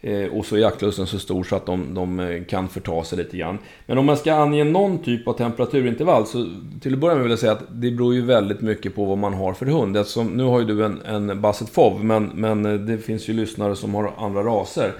[0.00, 3.18] Eh, och så är jaktlusten så stor så att de, de, eh, kan förta sig
[3.18, 3.58] lite grann.
[3.86, 6.46] Men om man ska ange någon typ av temperaturintervall så
[6.80, 9.18] till att börja med vill jag säga att det beror ju väldigt mycket på vad
[9.18, 9.96] man har för hund.
[9.96, 13.32] Eftersom, nu har ju du en, en Basset Fov men, men eh, det finns ju
[13.32, 14.92] lyssnare som har andra raser.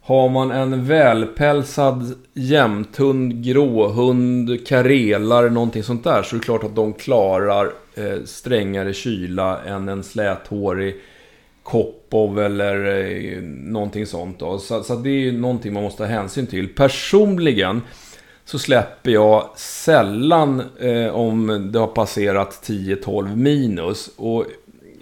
[0.00, 6.76] Har man en välpälsad jämthund, gråhund, karelar, någonting sånt där så är det klart att
[6.76, 11.00] de klarar eh, strängare kyla än en släthårig
[11.62, 14.38] Kopov eller eh, någonting sånt.
[14.38, 14.58] Då.
[14.58, 16.74] Så, så det är ju någonting man måste ta hänsyn till.
[16.74, 17.82] Personligen
[18.44, 24.10] så släpper jag sällan eh, om det har passerat 10-12 minus.
[24.16, 24.46] Och,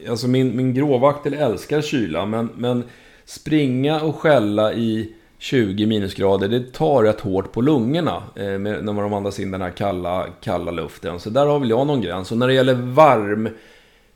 [0.08, 2.84] alltså min, min gråvaktel älskar kyla men, men
[3.24, 9.14] springa och skälla i 20 minusgrader, det tar rätt hårt på lungorna eh, när man
[9.14, 11.20] andas in den här kalla, kalla luften.
[11.20, 12.32] Så där har väl jag någon gräns.
[12.32, 13.48] Och när det gäller varm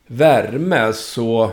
[0.07, 1.51] värme så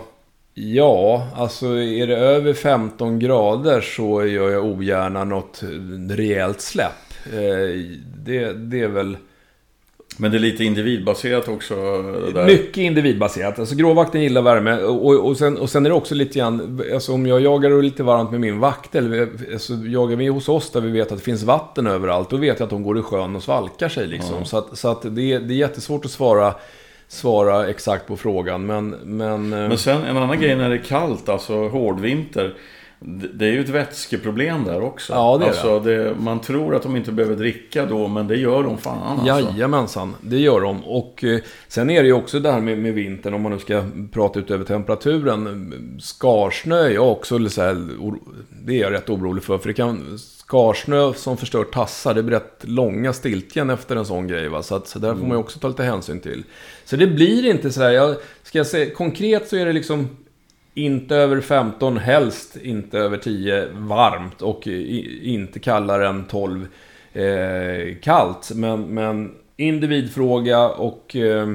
[0.54, 5.62] Ja, alltså är det över 15 grader så gör jag ogärna något
[6.10, 7.14] rejält släpp.
[7.26, 7.82] Eh,
[8.16, 9.18] det, det är väl...
[10.18, 11.76] Men det är lite individbaserat också?
[12.34, 12.46] Där.
[12.46, 13.60] Mycket individbaserat.
[13.60, 14.78] Alltså gråvakten gillar värme.
[14.78, 16.82] Och, och, sen, och sen är det också lite grann...
[16.94, 19.28] Alltså om jag jagar lite varmt med min vaktel.
[19.54, 22.30] Alltså jagar vi hos oss där vi vet att det finns vatten överallt.
[22.30, 24.36] Då vet jag att de går i sjön och svalkar sig liksom.
[24.40, 24.46] Ja.
[24.46, 26.54] Så att, så att det, det är jättesvårt att svara
[27.12, 28.66] svara exakt på frågan.
[28.66, 32.54] Men, men, eh, men sen en annan grej när det är kallt, alltså hårdvinter.
[33.34, 35.14] Det är ju ett vätskeproblem där också.
[35.14, 36.04] Ja, det är alltså, det.
[36.04, 36.16] det.
[36.20, 39.52] Man tror att de inte behöver dricka då, men det gör de fan alltså.
[39.52, 40.84] Jajamensan, det gör de.
[40.84, 43.60] Och eh, sen är det ju också det här med, med vintern, om man nu
[43.60, 45.74] ska prata utöver temperaturen.
[46.00, 47.88] Skarsnö är jag också så här,
[48.66, 49.58] det är jag rätt orolig för.
[49.58, 50.20] För det kan,
[50.52, 54.50] skarsnö som förstör tassar, det blir rätt långa stiltjen efter en sån grej.
[54.50, 54.64] Va?
[54.64, 56.44] Så, att, så där får man ju också ta lite hänsyn till.
[56.86, 60.10] Så det blir inte sådär, jag ska jag säga, konkret så är det liksom
[60.74, 64.68] inte över 15, helst inte över 10 varmt och
[65.22, 66.68] inte kallare än 12
[67.14, 68.52] eh, kallt.
[68.56, 71.54] Men, men individfråga och eh,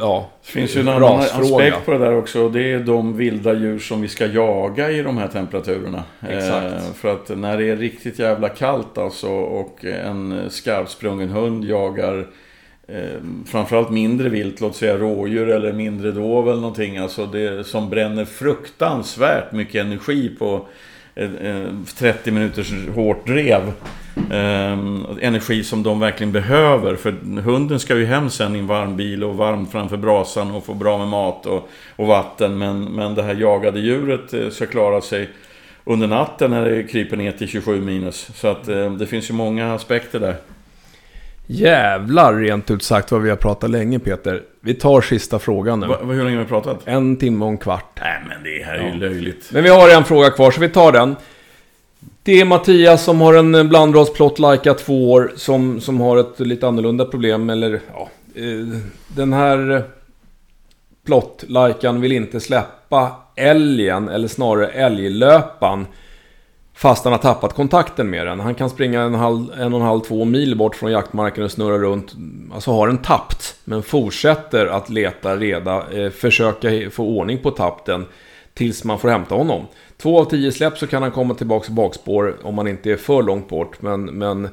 [0.00, 2.48] ja, Det finns ju en annan aspekt på det där också.
[2.48, 6.04] Det är de vilda djur som vi ska jaga i de här temperaturerna.
[6.28, 6.72] Exakt.
[6.72, 12.26] Eh, för att när det är riktigt jävla kallt alltså och en skarpsprungen hund jagar
[12.88, 16.98] eh, framförallt mindre vilt, låt säga rådjur eller mindre dov eller någonting.
[16.98, 20.66] Alltså det som bränner fruktansvärt mycket energi på
[21.96, 23.72] 30 minuters hårt drev.
[24.30, 24.78] Eh,
[25.20, 26.96] energi som de verkligen behöver.
[26.96, 30.64] För hunden ska ju hem sen i en varm bil och varmt framför brasan och
[30.64, 32.58] få bra med mat och, och vatten.
[32.58, 35.28] Men, men det här jagade djuret eh, ska klara sig
[35.84, 38.30] under natten när det kryper ner till 27 minus.
[38.34, 40.36] Så att eh, det finns ju många aspekter där.
[41.46, 44.42] Jävlar rent ut sagt vad vi har pratat länge Peter.
[44.60, 45.86] Vi tar sista frågan nu.
[45.86, 46.80] Va, hur länge har vi pratat?
[46.84, 47.98] En timme och en kvart.
[48.00, 48.94] Nej men det här är ju ja.
[48.94, 49.50] löjligt.
[49.52, 51.16] Men vi har en fråga kvar så vi tar den.
[52.22, 56.68] Det är Mattias som har en blandrasplott Laika två år som, som har ett lite
[56.68, 57.50] annorlunda problem.
[57.50, 58.78] Eller ja, eh,
[59.08, 59.84] den här
[61.06, 65.86] plott Laikan vill inte släppa älgen, eller snarare älglöpan.
[66.74, 68.40] Fast han har tappat kontakten med den.
[68.40, 71.50] Han kan springa en, halv, en och en halv, två mil bort från jaktmarken och
[71.50, 72.14] snurra runt.
[72.54, 73.56] Alltså har den tappt.
[73.64, 75.84] Men fortsätter att leta reda.
[75.92, 78.06] Eh, försöka få ordning på tappten.
[78.54, 79.66] Tills man får hämta honom.
[80.02, 82.36] Två av tio släpp så kan han komma tillbaka i bakspår.
[82.42, 83.82] Om man inte är för långt bort.
[83.82, 84.48] Men, men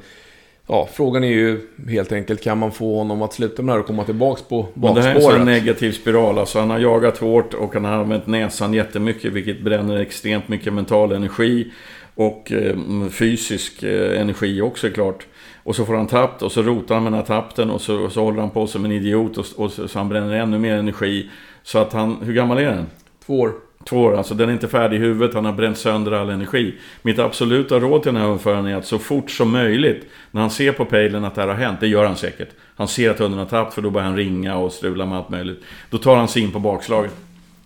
[0.67, 3.79] ja, frågan är ju helt enkelt, kan man få honom att sluta med det här
[3.79, 4.95] och komma tillbaka på bakspåret?
[5.05, 6.37] Men det här är en negativ spiral.
[6.37, 9.33] Alltså han har jagat hårt och han har använt näsan jättemycket.
[9.33, 11.71] Vilket bränner extremt mycket mental energi.
[12.15, 12.75] Och eh,
[13.11, 15.25] fysisk eh, energi också klart.
[15.63, 17.99] Och så får han tappt och så rotar han med den här tapten och så,
[17.99, 20.59] och så håller han på som en idiot och, och så, så han bränner ännu
[20.59, 21.29] mer energi.
[21.63, 22.85] Så att han, hur gammal är den?
[23.25, 23.66] Två år.
[23.87, 26.75] Två år, alltså den är inte färdig i huvudet, han har bränt sönder all energi.
[27.01, 30.49] Mitt absoluta råd till den här hundföraren är att så fort som möjligt, när han
[30.49, 32.49] ser på pejlen att det här har hänt, det gör han säkert.
[32.75, 35.29] Han ser att hunden har tappat för då börjar han ringa och strula med allt
[35.29, 35.63] möjligt.
[35.89, 37.15] Då tar han sig in på bakslaget.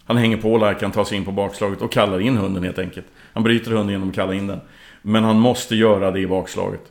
[0.05, 3.05] Han hänger på lajkan, tar sig in på bakslaget och kallar in hunden helt enkelt.
[3.33, 4.59] Han bryter hunden genom att kalla in den.
[5.01, 6.81] Men han måste göra det i bakslaget.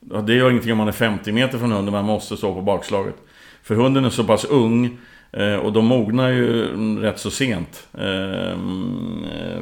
[0.00, 3.14] Det gör ingenting om man är 50 meter från hunden, man måste stå på bakslaget.
[3.62, 4.98] För hunden är så pass ung
[5.36, 6.66] Eh, och de mognar ju
[7.00, 7.86] rätt så sent.
[7.98, 8.58] Eh,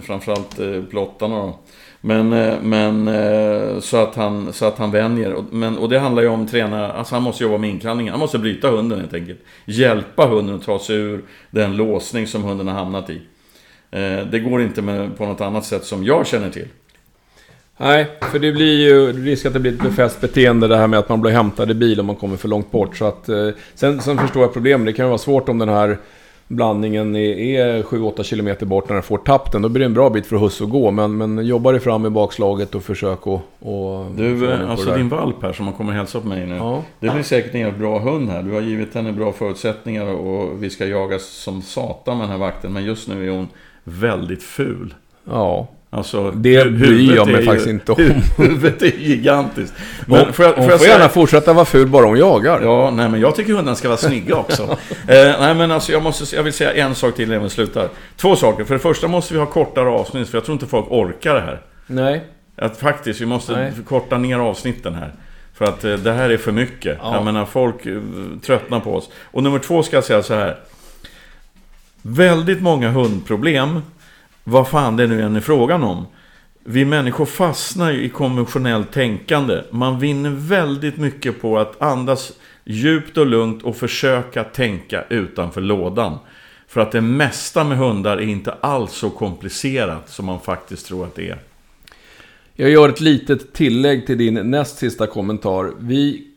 [0.01, 1.59] framförallt eh, plottarna då.
[2.01, 5.45] Men, eh, men eh, så, att han, så att han vänjer.
[5.51, 8.13] Men, och det handlar ju om träna, alltså han måste jobba med inkallningen.
[8.13, 9.41] Han måste bryta hunden helt enkelt.
[9.65, 13.21] Hjälpa hunden att ta sig ur den låsning som hunden har hamnat i.
[14.31, 16.69] Det går inte med, på något annat sätt som jag känner till.
[17.83, 20.99] Nej, för det blir ju risk att det blir ett befäst beteende det här med
[20.99, 22.97] att man blir hämtad i bil om man kommer för långt bort.
[22.97, 24.87] Så att, eh, sen, sen förstår jag problemet.
[24.87, 25.99] Det kan ju vara svårt om den här
[26.49, 29.63] blandningen är, är 7-8 km bort när den får tapp den.
[29.63, 30.91] Då blir det en bra bit för Huss att gå.
[30.91, 33.41] Men, men jobba dig fram i bakslaget och försök att...
[33.61, 36.57] Och du, alltså din valp här som har kommit hälsa på mig nu.
[36.57, 36.83] Ja.
[37.01, 38.43] Det blir säkert en bra hund här.
[38.43, 42.39] Du har givit henne bra förutsättningar och vi ska jaga som satan med den här
[42.39, 42.73] vakten.
[42.73, 43.49] Men just nu är hon
[43.85, 44.95] väldigt ful.
[45.25, 45.69] Ja.
[45.95, 48.23] Alltså, det bryr jag mig faktiskt inte om.
[48.39, 49.75] Huvudet är gigantiskt.
[50.07, 52.61] Men hon får, jag, får, hon får gärna fortsätta vara ful bara hon jagar.
[52.63, 54.63] Ja, nej men jag tycker hundarna ska vara snygga också.
[55.09, 57.89] eh, nej men alltså jag, måste, jag vill säga en sak till innan vi slutar.
[58.17, 58.65] Två saker.
[58.65, 61.41] För det första måste vi ha kortare avsnitt, för jag tror inte folk orkar det
[61.41, 61.61] här.
[61.87, 62.25] Nej.
[62.57, 63.73] Att faktiskt, vi måste nej.
[63.89, 65.13] korta ner avsnitten här.
[65.55, 66.99] För att eh, det här är för mycket.
[67.03, 67.15] Ja.
[67.15, 68.01] Jag menar, folk eh,
[68.47, 69.11] tröttnar på oss.
[69.23, 70.57] Och nummer två ska jag säga så här.
[72.03, 73.81] Väldigt många hundproblem
[74.45, 76.07] vad fan det nu än är frågan om.
[76.65, 79.63] Vi människor fastnar ju i konventionellt tänkande.
[79.71, 82.33] Man vinner väldigt mycket på att andas
[82.65, 86.19] djupt och lugnt och försöka tänka utanför lådan.
[86.69, 91.05] För att det mesta med hundar är inte alls så komplicerat som man faktiskt tror
[91.05, 91.39] att det är.
[92.55, 95.73] Jag gör ett litet tillägg till din näst sista kommentar.
[95.79, 96.32] Vi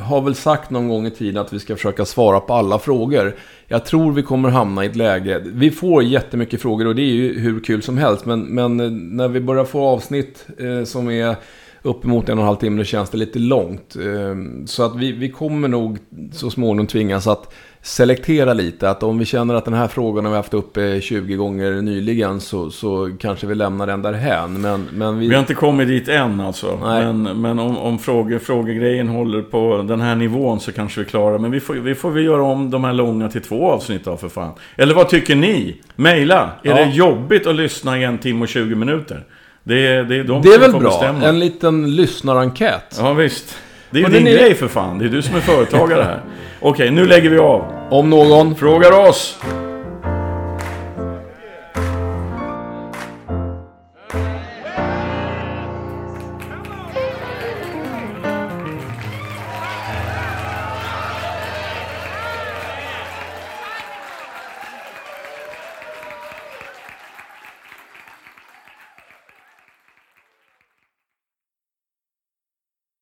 [0.00, 3.36] har väl sagt någon gång i tiden att vi ska försöka svara på alla frågor.
[3.66, 7.14] Jag tror vi kommer hamna i ett läge, vi får jättemycket frågor och det är
[7.14, 8.26] ju hur kul som helst.
[8.26, 11.36] Men, men eh, när vi börjar få avsnitt eh, som är
[11.82, 13.96] uppemot en och en halv timme, då känns det lite långt.
[13.96, 15.98] Eh, så att vi, vi kommer nog
[16.32, 17.54] så småningom tvingas att
[17.86, 18.90] selektera lite.
[18.90, 22.40] Att om vi känner att den här frågan har vi haft uppe 20 gånger nyligen
[22.40, 24.60] så, så kanske vi lämnar den därhän.
[24.60, 25.28] Men, men vi...
[25.28, 26.78] vi har inte kommit dit än alltså.
[26.82, 27.04] Nej.
[27.04, 31.38] Men, men om, om fråge, frågegrejen håller på den här nivån så kanske vi klarar
[31.38, 34.16] Men vi får, vi får väl göra om de här långa till två avsnitt då
[34.16, 34.52] för fan.
[34.76, 35.76] Eller vad tycker ni?
[35.96, 36.50] Maila!
[36.62, 36.74] Är ja.
[36.74, 39.24] det jobbigt att lyssna i en timme och 20 minuter?
[39.62, 40.80] Det är, det är de det är väl bra?
[40.80, 41.24] Bestämma.
[41.24, 42.96] En liten lyssnarenkät.
[42.98, 43.58] Ja visst.
[43.90, 44.32] Det är ju din ni...
[44.32, 44.98] grej för fan.
[44.98, 46.20] Det är du som är företagare här.
[46.60, 47.64] Okej, nu lägger vi av.
[47.90, 49.38] Om någon frågar oss